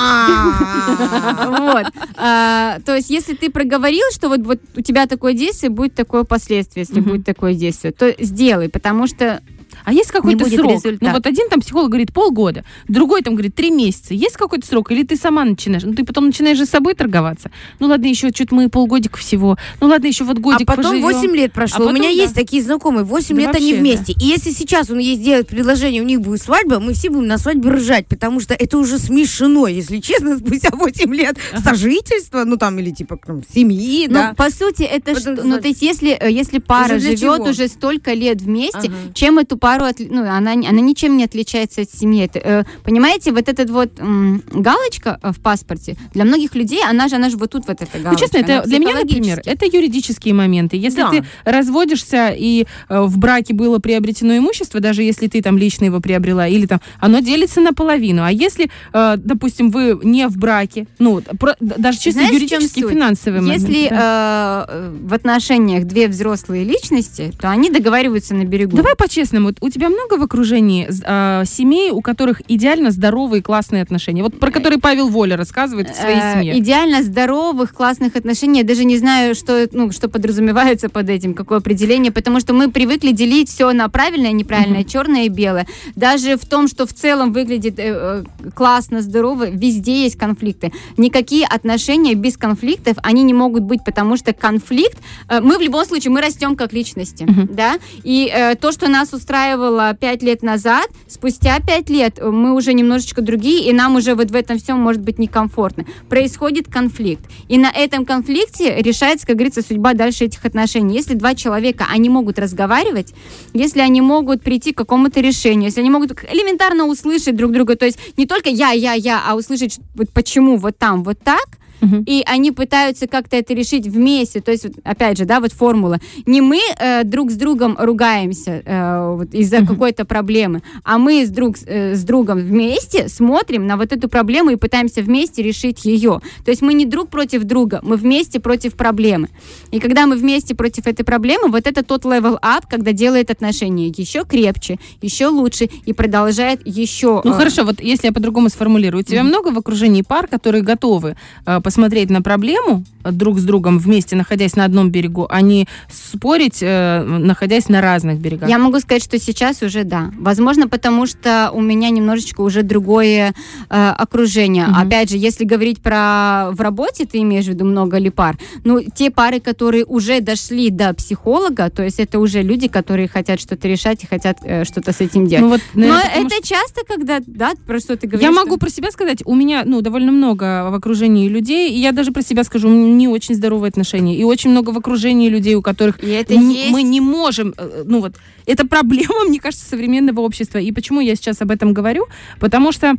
Вот. 1.65 1.85
А, 2.17 2.79
то 2.85 2.95
есть, 2.95 3.09
если 3.09 3.33
ты 3.33 3.49
проговорил, 3.49 4.03
что 4.11 4.29
вот 4.29 4.39
у 4.75 4.81
тебя 4.81 5.07
такое 5.07 5.33
действие, 5.33 5.69
будет 5.69 5.95
такое 5.95 6.23
последствие, 6.23 6.85
если 6.87 7.01
будет 7.01 7.25
такое 7.25 7.53
действие, 7.53 7.91
то 7.91 8.13
сделай, 8.19 8.69
потому 8.69 9.07
что 9.07 9.41
а 9.85 9.93
есть 9.93 10.11
какой-то 10.11 10.45
срок? 10.49 10.71
Результат. 10.71 11.01
Ну 11.01 11.11
вот 11.11 11.25
один 11.25 11.49
там 11.49 11.61
психолог 11.61 11.89
говорит 11.89 12.13
полгода, 12.13 12.65
другой 12.87 13.21
там 13.21 13.35
говорит 13.35 13.55
три 13.55 13.71
месяца. 13.71 14.13
Есть 14.13 14.35
какой-то 14.35 14.65
срок? 14.65 14.91
Или 14.91 15.03
ты 15.03 15.15
сама 15.15 15.45
начинаешь? 15.45 15.83
Ну 15.83 15.93
ты 15.93 16.03
потом 16.03 16.27
начинаешь 16.27 16.57
же 16.57 16.65
с 16.65 16.69
собой 16.69 16.95
торговаться. 16.95 17.51
Ну 17.79 17.87
ладно, 17.87 18.07
еще 18.07 18.29
что-то 18.29 18.55
мы 18.55 18.69
полгодика 18.69 19.17
всего. 19.17 19.57
Ну 19.79 19.87
ладно, 19.87 20.07
еще 20.07 20.23
вот 20.23 20.39
годик 20.39 20.67
А 20.69 20.75
потом 20.75 21.01
поживем. 21.01 21.21
8 21.21 21.35
лет 21.35 21.53
прошло. 21.53 21.75
А 21.75 21.79
потом, 21.79 21.93
У 21.93 21.95
меня 21.95 22.09
да. 22.09 22.21
есть 22.21 22.33
такие 22.33 22.63
знакомые. 22.63 23.05
8 23.05 23.35
да 23.35 23.41
лет 23.41 23.47
вообще, 23.47 23.63
они 23.63 23.73
вместе. 23.75 24.13
Да. 24.15 24.25
И 24.25 24.27
если 24.27 24.51
сейчас 24.51 24.89
он 24.89 24.99
ей 24.99 25.15
сделает 25.15 25.47
предложение, 25.47 26.01
у 26.01 26.05
них 26.05 26.21
будет 26.21 26.41
свадьба, 26.41 26.79
мы 26.79 26.93
все 26.93 27.09
будем 27.09 27.27
на 27.27 27.37
свадьбе 27.37 27.69
ржать, 27.71 28.07
потому 28.07 28.39
что 28.39 28.53
это 28.53 28.77
уже 28.77 28.97
смешно, 28.97 29.67
если 29.67 29.99
честно, 29.99 30.37
спустя 30.39 30.69
8 30.71 31.13
лет 31.13 31.37
сожительства, 31.63 32.43
ну 32.43 32.57
там, 32.57 32.79
или 32.79 32.91
типа 32.91 33.19
там, 33.23 33.43
семьи, 33.53 34.07
ну, 34.07 34.13
да. 34.13 34.33
по 34.35 34.49
сути, 34.49 34.83
это 34.83 35.19
что? 35.19 35.31
Ну, 35.31 35.59
то 35.59 35.67
есть, 35.67 35.81
если, 35.81 36.17
э, 36.19 36.31
если 36.31 36.59
пара 36.59 36.99
живет 36.99 37.19
чего? 37.19 37.49
уже 37.49 37.67
столько 37.67 38.13
лет 38.13 38.41
вместе, 38.41 38.87
ага. 38.87 38.95
чем 39.13 39.39
эту 39.39 39.57
пару 39.57 39.74
пару, 39.77 39.89
от, 39.89 39.99
ну, 39.99 40.21
она, 40.21 40.53
она 40.53 40.81
ничем 40.81 41.17
не 41.17 41.23
отличается 41.23 41.81
от 41.81 41.91
семьи. 41.91 42.23
Это, 42.25 42.39
э, 42.39 42.63
понимаете, 42.83 43.31
вот 43.31 43.47
эта 43.47 43.71
вот 43.71 43.99
м, 43.99 44.41
галочка 44.51 45.19
э, 45.21 45.31
в 45.31 45.39
паспорте, 45.39 45.95
для 46.13 46.25
многих 46.25 46.55
людей, 46.55 46.81
она 46.87 47.07
же, 47.07 47.15
она 47.15 47.29
же 47.29 47.37
вот 47.37 47.51
тут 47.51 47.67
вот 47.67 47.81
эта 47.81 47.99
галочка. 47.99 48.11
Ну, 48.11 48.17
честно, 48.17 48.37
это 48.37 48.67
для 48.67 48.79
меня, 48.79 48.95
например, 48.95 49.41
это 49.45 49.65
юридические 49.65 50.33
моменты. 50.33 50.77
Если 50.77 51.01
да. 51.01 51.09
ты 51.09 51.25
разводишься 51.43 52.33
и 52.35 52.65
э, 52.89 53.01
в 53.01 53.17
браке 53.17 53.53
было 53.53 53.79
приобретено 53.79 54.37
имущество, 54.37 54.79
даже 54.79 55.03
если 55.03 55.27
ты 55.27 55.41
там 55.41 55.57
лично 55.57 55.85
его 55.85 55.99
приобрела, 55.99 56.47
или 56.47 56.65
там 56.65 56.79
оно 56.99 57.19
делится 57.19 57.61
наполовину. 57.61 58.23
А 58.23 58.31
если, 58.31 58.69
э, 58.93 59.15
допустим, 59.17 59.71
вы 59.71 59.99
не 60.03 60.27
в 60.27 60.37
браке, 60.37 60.87
ну, 60.99 61.21
про, 61.39 61.55
даже 61.59 61.99
чисто 61.99 62.21
Знаешь, 62.21 62.33
юридические, 62.33 62.89
финансовые 62.89 63.41
моменты. 63.41 63.71
Если 63.71 63.89
да. 63.89 64.65
э, 64.69 64.95
в 65.03 65.13
отношениях 65.13 65.85
две 65.85 66.07
взрослые 66.07 66.63
личности, 66.63 67.31
то 67.39 67.49
они 67.49 67.69
договариваются 67.69 68.33
на 68.35 68.45
берегу. 68.45 68.77
Давай 68.77 68.95
по-честному, 68.95 69.53
у 69.65 69.69
тебя 69.69 69.89
много 69.89 70.17
в 70.17 70.23
окружении 70.23 70.87
э, 70.87 71.45
семей, 71.45 71.89
у 71.89 72.01
которых 72.01 72.41
идеально 72.47 72.91
здоровые 72.91 73.41
классные 73.41 73.81
отношения? 73.81 74.21
Вот 74.21 74.39
про 74.39 74.51
которые 74.51 74.79
Павел 74.79 75.09
Воля 75.09 75.37
рассказывает 75.37 75.89
в 75.89 75.95
своей 75.95 76.19
э, 76.21 76.33
семье. 76.33 76.59
Идеально 76.59 77.01
здоровых 77.01 77.73
классных 77.73 78.15
отношений. 78.15 78.59
Я 78.59 78.65
даже 78.65 78.85
не 78.85 78.97
знаю, 78.97 79.33
что, 79.33 79.67
ну, 79.71 79.91
что 79.91 80.07
подразумевается 80.07 80.87
под 80.87 81.09
этим, 81.09 81.33
какое 81.33 81.57
определение, 81.57 82.11
потому 82.11 82.39
что 82.39 82.53
мы 82.53 82.69
привыкли 82.69 83.11
делить 83.11 83.49
все 83.49 83.71
на 83.71 83.89
правильное, 83.89 84.31
неправильное, 84.31 84.81
mm-hmm. 84.81 84.91
черное 84.91 85.25
и 85.25 85.29
белое. 85.29 85.65
Даже 85.95 86.37
в 86.37 86.45
том, 86.45 86.67
что 86.67 86.85
в 86.85 86.93
целом 86.93 87.33
выглядит 87.33 87.79
э, 87.79 88.23
э, 88.41 88.49
классно, 88.53 89.01
здорово, 89.01 89.49
везде 89.49 90.03
есть 90.03 90.17
конфликты. 90.17 90.71
Никакие 90.97 91.47
отношения 91.47 92.13
без 92.13 92.37
конфликтов, 92.37 92.97
они 93.01 93.23
не 93.23 93.33
могут 93.33 93.63
быть, 93.63 93.83
потому 93.83 94.15
что 94.15 94.31
конфликт, 94.31 94.99
э, 95.27 95.41
мы 95.41 95.57
в 95.57 95.61
любом 95.61 95.85
случае, 95.85 96.11
мы 96.11 96.21
растем 96.21 96.55
как 96.55 96.71
личности, 96.71 97.23
mm-hmm. 97.23 97.53
да, 97.53 97.79
и 98.03 98.31
э, 98.31 98.55
то, 98.55 98.71
что 98.71 98.87
нас 98.87 99.11
устраивало 99.55 99.93
пять 99.93 100.21
лет 100.21 100.43
назад, 100.43 100.87
спустя 101.07 101.59
пять 101.59 101.89
лет 101.89 102.19
э, 102.19 102.29
мы 102.29 102.53
уже 102.53 102.73
немножечко 102.73 103.21
другие, 103.21 103.69
и 103.69 103.73
нам 103.73 103.95
уже 103.95 104.15
вот 104.15 104.31
в 104.31 104.35
этом 104.35 104.57
всем 104.57 104.79
может 104.79 105.01
быть 105.01 105.17
некомфортно. 105.17 105.85
Происходит 106.09 106.67
конфликт. 106.67 107.23
И 107.47 107.57
на 107.57 107.69
этом 107.69 108.05
конфликте 108.05 108.81
решается, 108.81 109.25
как 109.25 109.37
говорится, 109.37 109.61
судьба 109.61 109.93
дальше 109.93 110.25
этих 110.25 110.45
отношений. 110.45 110.95
Если 110.95 111.13
два 111.13 111.35
человека, 111.35 111.85
они 111.89 112.09
могут 112.09 112.37
разговаривать, 112.37 113.13
если 113.53 113.79
они 113.79 114.01
могут 114.01 114.41
прийти 114.41 114.73
к 114.73 114.77
какому-то 114.77 115.21
решению, 115.21 115.65
если 115.65 115.81
они 115.81 115.89
могут 115.89 116.11
элементарно 116.29 116.85
услышать 116.85 117.35
друг 117.35 117.51
друга, 117.51 117.75
то 117.75 117.85
есть 117.85 117.99
не 118.17 118.25
только 118.25 118.49
я, 118.49 118.71
я, 118.71 118.93
я, 118.93 119.23
а 119.25 119.35
услышать, 119.35 119.79
вот 119.95 120.09
почему 120.09 120.57
вот 120.57 120.77
там, 120.77 121.03
вот 121.03 121.19
так, 121.19 121.45
угу. 121.81 122.03
и 122.05 122.23
они 122.25 122.51
пытаются 122.51 123.07
как-то 123.07 123.37
это 123.37 123.53
решить 123.53 123.87
вместе. 123.87 124.41
То 124.41 124.51
есть, 124.51 124.67
опять 124.83 125.17
же, 125.17 125.25
да, 125.25 125.39
вот 125.39 125.51
формула. 125.51 125.99
Не 126.25 126.41
мы 126.41 126.59
э, 126.79 127.03
друг 127.03 127.31
с 127.31 127.35
другом 127.35 127.75
ругаемся 127.79 128.61
э, 128.65 129.15
вот 129.17 129.33
из-за 129.33 129.59
угу. 129.59 129.67
какой-то 129.67 130.05
проблемы, 130.05 130.61
а 130.83 130.97
мы 130.97 131.25
с, 131.25 131.29
друг, 131.29 131.55
э, 131.65 131.95
с 131.95 132.03
другом 132.03 132.39
вместе 132.39 133.07
смотрим 133.09 133.67
на 133.67 133.77
вот 133.77 133.91
эту 133.91 134.09
проблему 134.09 134.51
и 134.51 134.55
пытаемся 134.55 135.01
вместе 135.01 135.41
решить 135.41 135.85
ее. 135.85 136.21
То 136.43 136.51
есть 136.51 136.61
мы 136.61 136.73
не 136.73 136.85
друг 136.85 137.09
против 137.09 137.43
друга, 137.43 137.79
мы 137.83 137.97
вместе 137.97 138.39
против 138.39 138.75
проблемы. 138.75 139.29
И 139.71 139.79
когда 139.79 140.07
мы 140.07 140.15
вместе 140.15 140.55
против 140.55 140.87
этой 140.87 141.03
проблемы, 141.03 141.49
вот 141.49 141.67
это 141.67 141.83
тот 141.83 142.05
level 142.05 142.39
up, 142.41 142.63
когда 142.69 142.91
делает 142.91 143.31
отношения 143.31 143.87
еще 143.87 144.25
крепче, 144.25 144.79
еще 145.01 145.27
лучше 145.27 145.69
и 145.85 145.93
продолжает 145.93 146.61
еще... 146.65 147.21
Ну 147.23 147.31
э... 147.31 147.33
хорошо, 147.33 147.63
вот 147.63 147.81
если 147.81 148.07
я 148.07 148.13
по-другому 148.13 148.49
сформулирую, 148.49 149.01
у 149.01 149.03
тебя 149.03 149.21
mm 149.21 149.35
много 149.35 149.51
в 149.51 149.57
окружении 149.57 150.01
пар, 150.01 150.27
которые 150.27 150.61
готовы 150.61 151.17
э, 151.45 151.59
посмотреть 151.65 152.11
на 152.11 152.21
проблему 152.21 152.83
друг 153.03 153.39
с 153.39 153.43
другом 153.43 153.79
вместе, 153.79 154.15
находясь 154.15 154.55
на 154.55 154.65
одном 154.65 154.91
берегу, 154.91 155.25
а 155.27 155.41
не 155.41 155.67
спорить, 155.89 156.59
э, 156.61 157.01
находясь 157.01 157.69
на 157.69 157.81
разных 157.81 158.19
берегах? 158.19 158.47
Я 158.47 158.59
могу 158.59 158.79
сказать, 158.79 159.03
что 159.03 159.17
сейчас 159.17 159.63
уже 159.63 159.83
да. 159.83 160.11
Возможно, 160.19 160.67
потому 160.67 161.07
что 161.07 161.49
у 161.51 161.61
меня 161.61 161.89
немножечко 161.89 162.41
уже 162.41 162.61
другое 162.61 163.33
э, 163.69 163.89
окружение. 163.97 164.67
Угу. 164.67 164.75
Опять 164.75 165.09
же, 165.09 165.17
если 165.17 165.43
говорить 165.43 165.81
про 165.81 166.51
в 166.51 166.61
работе, 166.61 167.05
ты 167.05 167.17
имеешь 167.17 167.45
в 167.45 167.49
виду 167.49 167.65
много 167.65 167.97
ли 167.97 168.11
пар? 168.11 168.37
Ну, 168.63 168.79
те 168.83 169.09
пары, 169.09 169.39
которые 169.39 169.85
уже 169.85 170.21
дошли 170.21 170.69
до 170.69 170.93
психолога, 170.93 171.71
то 171.71 171.81
есть 171.81 171.99
это 171.99 172.19
уже 172.19 172.43
люди, 172.43 172.67
которые 172.67 173.07
хотят 173.07 173.41
что-то 173.41 173.67
решать 173.67 174.03
и 174.03 174.07
хотят 174.07 174.37
э, 174.43 174.65
что-то 174.65 174.91
с 174.91 175.01
этим 175.01 175.25
делать. 175.25 175.41
Ну, 175.41 175.49
вот, 175.49 175.61
наверное, 175.73 176.03
Но 176.13 176.25
это 176.27 176.35
что... 176.35 176.47
часто, 176.47 176.81
когда, 176.87 177.19
да, 177.25 177.53
про 177.65 177.79
что 177.79 177.97
ты 177.97 178.05
говоришь? 178.05 178.23
Я 178.23 178.31
могу 178.31 178.57
про 178.57 178.69
себя 178.69 178.91
сказать, 178.91 179.23
у 179.25 179.33
меня, 179.33 179.63
ну, 179.65 179.81
довольно 179.81 180.11
много 180.11 180.69
в 180.69 180.75
окружении 180.75 181.27
людей, 181.27 181.54
людей, 181.55 181.71
и 181.75 181.79
я 181.79 181.91
даже 181.91 182.11
про 182.11 182.21
себя 182.21 182.43
скажу, 182.43 182.69
не 182.69 183.07
очень 183.07 183.35
здоровые 183.35 183.69
отношения, 183.69 184.15
и 184.15 184.23
очень 184.23 184.51
много 184.51 184.71
в 184.71 184.77
окружении 184.77 185.29
людей, 185.29 185.55
у 185.55 185.61
которых 185.61 186.03
и 186.03 186.09
это 186.09 186.33
есть... 186.33 186.71
мы 186.71 186.83
не 186.83 187.01
можем, 187.01 187.53
э, 187.57 187.83
ну 187.85 188.01
вот, 188.01 188.15
это 188.45 188.67
проблема, 188.67 189.23
мне 189.27 189.39
кажется, 189.39 189.65
современного 189.67 190.21
общества. 190.21 190.59
И 190.59 190.71
почему 190.71 191.01
я 191.01 191.15
сейчас 191.15 191.41
об 191.41 191.51
этом 191.51 191.73
говорю? 191.73 192.05
Потому 192.39 192.71
что 192.71 192.95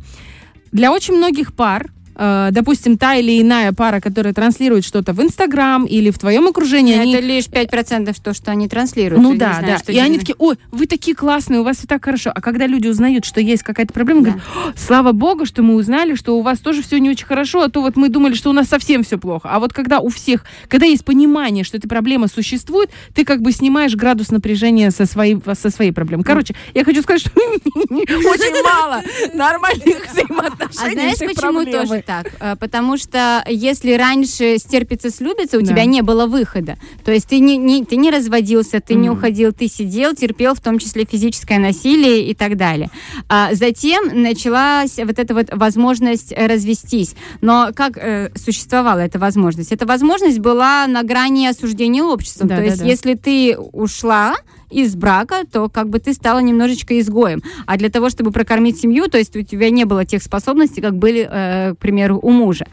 для 0.71 0.91
очень 0.91 1.15
многих 1.15 1.53
пар 1.53 1.91
э, 2.17 2.49
допустим, 2.51 2.97
та 2.97 3.15
или 3.15 3.41
иная 3.41 3.71
пара, 3.71 4.01
которая 4.01 4.33
транслирует 4.33 4.85
что-то 4.85 5.13
в 5.13 5.21
Инстаграм 5.21 5.85
или 5.85 6.09
в 6.09 6.19
твоем 6.19 6.47
окружении. 6.47 6.95
Это 6.95 7.03
они... 7.03 7.21
лишь 7.21 7.45
5% 7.45 8.15
то, 8.21 8.33
что 8.33 8.51
они 8.51 8.67
транслируют. 8.67 9.23
Ну 9.23 9.35
да, 9.35 9.59
знаю, 9.59 9.79
да. 9.85 9.93
И 9.93 9.97
они 9.97 10.19
такие, 10.19 10.35
ой, 10.37 10.57
вы 10.71 10.87
такие 10.87 11.15
классные, 11.15 11.59
у 11.61 11.63
вас 11.63 11.77
все 11.77 11.87
так 11.87 12.03
хорошо. 12.03 12.31
А 12.33 12.41
когда 12.41 12.67
люди 12.67 12.87
узнают, 12.87 13.25
что 13.25 13.39
есть 13.39 13.63
какая-то 13.63 13.93
проблема, 13.93 14.21
да. 14.21 14.29
говорят, 14.31 14.47
слава 14.77 15.11
богу, 15.11 15.45
что 15.45 15.63
мы 15.63 15.75
узнали, 15.75 16.15
что 16.15 16.37
у 16.37 16.41
вас 16.41 16.59
тоже 16.59 16.81
все 16.81 16.99
не 16.99 17.09
очень 17.09 17.25
хорошо, 17.25 17.61
а 17.61 17.69
то 17.69 17.81
вот 17.81 17.95
мы 17.95 18.09
думали, 18.09 18.33
что 18.33 18.49
у 18.49 18.53
нас 18.53 18.67
совсем 18.67 19.03
все 19.03 19.17
плохо. 19.17 19.49
А 19.51 19.59
вот 19.59 19.73
когда 19.73 19.99
у 19.99 20.09
всех, 20.09 20.43
когда 20.67 20.85
есть 20.85 21.05
понимание, 21.05 21.63
что 21.63 21.77
эта 21.77 21.87
проблема 21.87 22.27
существует, 22.27 22.89
ты 23.13 23.25
как 23.25 23.41
бы 23.41 23.51
снимаешь 23.51 23.95
градус 23.95 24.31
напряжения 24.31 24.91
со 24.91 25.05
своей, 25.05 25.37
со 25.53 25.69
своей 25.69 25.91
проблемой. 25.91 26.23
Короче, 26.23 26.55
я 26.73 26.83
хочу 26.83 27.01
сказать, 27.01 27.21
что 27.21 27.31
очень 27.35 28.63
мало 28.63 29.01
нормальных 29.33 30.11
взаимоотношений. 30.11 30.87
А 30.87 30.91
знаешь, 30.91 31.17
почему 31.19 31.65
тоже 31.65 32.03
так, 32.07 32.31
э, 32.39 32.55
потому 32.55 32.97
что 32.97 33.43
если 33.47 33.91
раньше 33.91 34.57
стерпится, 34.57 35.11
слюбится, 35.11 35.57
у 35.57 35.61
да. 35.61 35.67
тебя 35.67 35.85
не 35.85 36.01
было 36.01 36.25
выхода. 36.25 36.77
То 37.03 37.11
есть 37.11 37.27
ты 37.27 37.39
не, 37.39 37.57
не, 37.57 37.83
ты 37.83 37.97
не 37.97 38.09
разводился, 38.09 38.79
ты 38.79 38.93
mm. 38.93 38.97
не 38.97 39.09
уходил, 39.09 39.51
ты 39.51 39.67
сидел, 39.67 40.15
терпел, 40.15 40.55
в 40.55 40.61
том 40.61 40.79
числе 40.79 41.05
физическое 41.05 41.59
насилие 41.59 42.29
и 42.29 42.33
так 42.33 42.55
далее. 42.55 42.89
А 43.27 43.53
затем 43.53 44.23
началась 44.23 44.97
вот 44.97 45.19
эта 45.19 45.33
вот 45.33 45.47
возможность 45.51 46.31
развестись. 46.31 47.15
Но 47.41 47.71
как 47.75 47.97
э, 47.97 48.31
существовала 48.35 48.99
эта 48.99 49.19
возможность? 49.19 49.73
Эта 49.73 49.85
возможность 49.85 50.39
была 50.39 50.87
на 50.87 51.03
грани 51.03 51.45
осуждения 51.47 52.03
обществом. 52.03 52.47
Да, 52.47 52.55
То 52.55 52.61
да, 52.61 52.67
есть 52.67 52.79
да. 52.79 52.85
если 52.85 53.13
ты 53.15 53.57
ушла, 53.57 54.35
из 54.69 54.95
брака, 54.95 55.43
то 55.51 55.69
как 55.69 55.89
бы 55.89 55.99
ты 55.99 56.13
стала 56.13 56.39
немножечко 56.39 56.99
изгоем. 56.99 57.41
А 57.65 57.77
для 57.77 57.89
того, 57.89 58.09
чтобы 58.09 58.31
прокормить 58.31 58.79
семью, 58.79 59.07
то 59.07 59.17
есть 59.17 59.35
у 59.35 59.41
тебя 59.41 59.69
не 59.69 59.85
было 59.85 60.05
тех 60.05 60.21
способностей, 60.21 60.81
как 60.81 60.95
были, 60.95 61.27
э, 61.29 61.73
к 61.73 61.77
примеру, 61.77 62.19
у 62.21 62.31
мужа. 62.31 62.65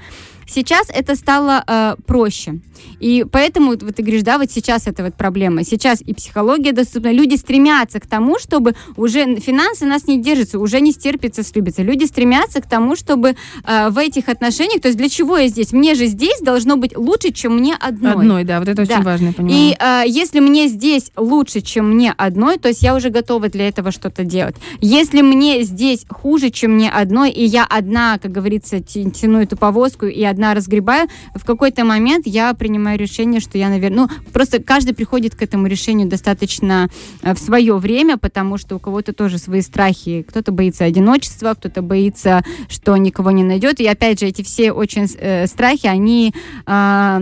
Сейчас 0.47 0.89
это 0.93 1.15
стало 1.15 1.65
э, 1.67 1.97
проще. 2.07 2.61
И 3.01 3.25
поэтому, 3.31 3.71
вот 3.71 3.97
ты 3.97 4.03
говоришь, 4.03 4.23
да, 4.23 4.39
вот 4.39 4.51
сейчас 4.51 4.87
это 4.87 5.05
вот 5.05 5.15
проблема. 5.15 5.65
Сейчас 5.65 6.01
и 6.01 6.15
психология 6.15 6.73
доступна. 6.73 7.13
Люди 7.13 7.37
стремятся 7.37 8.01
к 8.01 8.07
тому, 8.07 8.39
чтобы 8.39 8.75
уже 8.97 9.37
финансы 9.37 9.87
нас 9.87 10.07
не 10.07 10.21
держатся, 10.21 10.59
уже 10.59 10.81
не 10.81 10.93
стерпится, 10.93 11.43
слюбится. 11.43 11.83
Люди 11.83 12.05
стремятся 12.05 12.61
к 12.61 12.67
тому, 12.67 12.97
чтобы 12.97 13.37
э, 13.67 13.89
в 13.91 13.99
этих 13.99 14.29
отношениях, 14.29 14.81
то 14.81 14.89
есть 14.89 14.99
для 14.99 15.09
чего 15.09 15.39
я 15.39 15.49
здесь? 15.49 15.73
Мне 15.73 15.95
же 15.95 16.07
здесь 16.07 16.41
должно 16.41 16.77
быть 16.77 16.97
лучше, 16.97 17.33
чем 17.33 17.59
мне 17.59 17.75
одной. 17.75 18.13
Одной, 18.13 18.45
да, 18.45 18.59
вот 18.59 18.69
это 18.69 18.87
да. 18.87 18.95
очень 18.95 19.05
важно, 19.05 19.33
понимаю. 19.33 19.57
И 19.57 19.77
э, 19.79 20.03
если 20.07 20.41
мне 20.41 20.69
здесь 20.69 21.11
лучше, 21.17 21.61
чем 21.61 21.91
мне 21.91 22.13
одной, 22.17 22.59
то 22.59 22.69
есть 22.69 22.83
я 22.83 22.95
уже 22.95 23.11
готова 23.11 23.49
для 23.49 23.69
этого 23.69 23.91
что-то 23.91 24.25
делать. 24.25 24.57
Если 24.81 25.23
мне 25.23 25.63
здесь 25.63 26.07
хуже, 26.09 26.51
чем 26.51 26.73
мне 26.73 26.91
одной, 26.91 27.31
и 27.31 27.45
я 27.45 27.65
одна, 27.65 28.19
как 28.19 28.33
говорится, 28.33 28.81
тяну 28.81 29.41
эту 29.41 29.57
повозку, 29.57 30.07
и 30.07 30.23
одна 30.35 30.55
разгребаю, 30.55 31.09
в 31.35 31.45
какой-то 31.45 31.85
момент 31.85 32.27
я 32.27 32.53
принимаю 32.55 32.99
решение, 32.99 33.41
что 33.41 33.57
я, 33.57 33.69
наверное, 33.69 33.95
ну, 33.95 34.09
просто 34.33 34.63
каждый 34.63 34.95
приходит 34.95 35.35
к 35.35 35.43
этому 35.43 35.67
решению 35.67 36.09
достаточно 36.09 36.91
э, 37.23 37.35
в 37.35 37.39
свое 37.39 37.77
время, 37.77 38.19
потому 38.19 38.59
что 38.59 38.77
у 38.77 38.79
кого-то 38.79 39.13
тоже 39.13 39.39
свои 39.39 39.61
страхи. 39.61 40.23
Кто-то 40.29 40.53
боится 40.53 40.85
одиночества, 40.85 41.55
кто-то 41.55 41.83
боится, 41.83 42.43
что 42.69 42.97
никого 42.97 43.31
не 43.31 43.45
найдет. 43.45 43.81
И 43.81 43.87
опять 43.87 44.21
же, 44.21 44.27
эти 44.27 44.43
все 44.43 44.73
очень 44.73 45.09
э, 45.19 45.47
страхи, 45.47 45.87
они 45.87 46.35
э, 46.67 47.19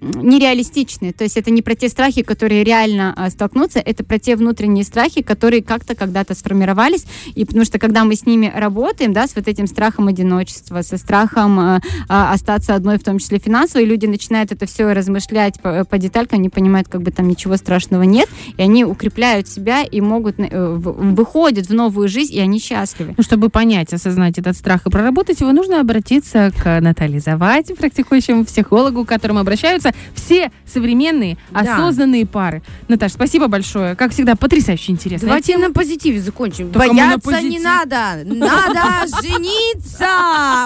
нереалистичны. 0.00 1.12
То 1.12 1.24
есть 1.24 1.36
это 1.36 1.50
не 1.50 1.62
про 1.62 1.74
те 1.74 1.88
страхи, 1.88 2.22
которые 2.22 2.62
реально 2.62 3.14
э, 3.16 3.30
столкнутся, 3.30 3.78
это 3.78 4.04
про 4.04 4.18
те 4.18 4.36
внутренние 4.36 4.84
страхи, 4.84 5.22
которые 5.22 5.62
как-то 5.62 5.94
когда-то 5.94 6.34
сформировались. 6.34 7.06
И 7.34 7.44
потому 7.44 7.64
что 7.64 7.78
когда 7.78 8.04
мы 8.04 8.14
с 8.14 8.26
ними 8.26 8.52
работаем, 8.54 9.12
да, 9.12 9.26
с 9.26 9.34
вот 9.34 9.48
этим 9.48 9.66
страхом 9.66 10.08
одиночества, 10.08 10.82
со 10.82 10.98
страхом 10.98 11.58
э, 11.58 11.80
остаться 12.08 12.49
остаться 12.50 12.74
одной, 12.74 12.98
в 12.98 13.04
том 13.04 13.18
числе 13.18 13.38
финансово, 13.38 13.82
и 13.82 13.86
люди 13.86 14.06
начинают 14.06 14.50
это 14.50 14.66
все 14.66 14.92
размышлять 14.92 15.60
по, 15.60 15.84
по 15.84 15.98
деталькам, 15.98 16.42
не 16.42 16.48
понимают, 16.48 16.88
как 16.88 17.02
бы 17.02 17.10
там 17.10 17.28
ничего 17.28 17.56
страшного 17.56 18.02
нет, 18.02 18.28
и 18.56 18.62
они 18.62 18.84
укрепляют 18.84 19.48
себя 19.48 19.82
и 19.82 20.00
могут, 20.00 20.38
э, 20.38 20.74
выходят 20.74 21.66
в 21.66 21.74
новую 21.74 22.08
жизнь, 22.08 22.34
и 22.34 22.40
они 22.40 22.58
счастливы. 22.58 23.14
Ну, 23.16 23.22
чтобы 23.22 23.48
понять, 23.50 23.92
осознать 23.92 24.38
этот 24.38 24.56
страх 24.56 24.86
и 24.86 24.90
проработать 24.90 25.40
его, 25.40 25.52
нужно 25.52 25.80
обратиться 25.80 26.52
к 26.56 26.80
Наталье 26.80 27.20
Заваде, 27.20 27.74
практикующему 27.74 28.44
психологу, 28.44 29.04
к 29.04 29.08
которому 29.08 29.40
обращаются 29.40 29.92
все 30.14 30.50
современные 30.66 31.36
да. 31.50 31.60
осознанные 31.60 32.26
пары. 32.26 32.62
Наташа, 32.88 33.14
спасибо 33.14 33.46
большое. 33.46 33.94
Как 33.94 34.12
всегда, 34.12 34.34
потрясающе 34.34 34.92
интересно. 34.92 35.28
Давайте 35.28 35.56
на 35.56 35.70
позитиве 35.70 36.20
закончим. 36.20 36.72
Только 36.72 36.88
Бояться 36.88 37.40
не 37.42 37.60
надо. 37.60 38.22
Надо 38.24 39.06
жениться. 39.22 40.06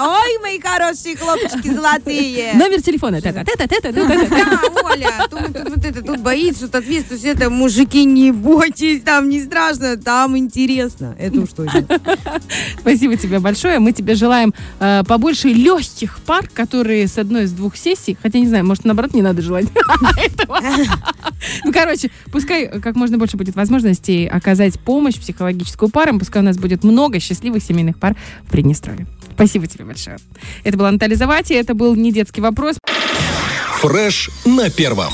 Ой, 0.07 0.39
мои 0.43 0.61
хорошие 0.61 1.17
хлопчики 1.17 1.74
золотые. 1.75 2.55
Номер 2.55 2.83
телефона. 2.83 3.21
Да, 3.21 4.61
Оля, 4.85 5.11
вот 5.31 5.85
это 5.85 6.03
тут 6.03 6.21
боится, 6.21 6.67
тут 6.67 6.75
ответственность. 6.77 7.25
Это 7.25 7.51
мужики, 7.51 8.05
не 8.05 8.33
бойтесь, 8.33 9.03
там 9.03 9.29
не 9.29 9.43
страшно, 9.43 9.97
там 9.97 10.37
интересно. 10.37 11.17
Это 11.19 11.41
уж 11.41 11.51
точно. 11.51 11.85
Спасибо 12.81 13.17
тебе 13.17 13.39
большое. 13.39 13.79
Мы 13.79 13.93
тебе 13.93 14.15
желаем 14.15 14.55
э, 14.81 15.03
побольше 15.07 15.49
легких 15.49 16.19
пар, 16.21 16.49
которые 16.53 17.09
с 17.09 17.19
одной 17.19 17.45
из 17.45 17.53
двух 17.53 17.77
сессий, 17.77 18.17
хотя 18.21 18.39
не 18.39 18.47
знаю, 18.47 18.65
может, 18.65 18.85
наоборот, 18.85 19.15
не 19.15 19.23
надо 19.23 19.43
желать 19.43 19.67
Ну, 21.65 21.73
короче, 21.73 22.11
пускай 22.33 22.69
как 22.81 22.97
можно 22.97 23.19
больше 23.19 23.37
будет 23.37 23.55
возможностей 23.55 24.27
оказать 24.27 24.79
помощь 24.81 25.17
психологическую 25.17 25.91
парам, 25.91 26.19
пускай 26.19 26.43
у 26.43 26.45
нас 26.45 26.57
будет 26.57 26.85
много 26.85 27.21
счастливых 27.21 27.63
семейных 27.63 27.99
пар 27.99 28.17
в 28.47 28.51
Приднестровье. 28.51 29.07
Спасибо 29.35 29.67
тебе 29.67 29.85
большое. 29.85 30.19
Это 30.63 30.77
была 30.77 30.91
Наталья 30.91 31.17
Завати, 31.17 31.55
это 31.55 31.75
был 31.75 31.95
не 31.95 32.13
детский 32.13 32.41
вопрос. 32.41 32.77
Фреш 33.81 34.31
на 34.45 34.71
первом. 34.71 35.13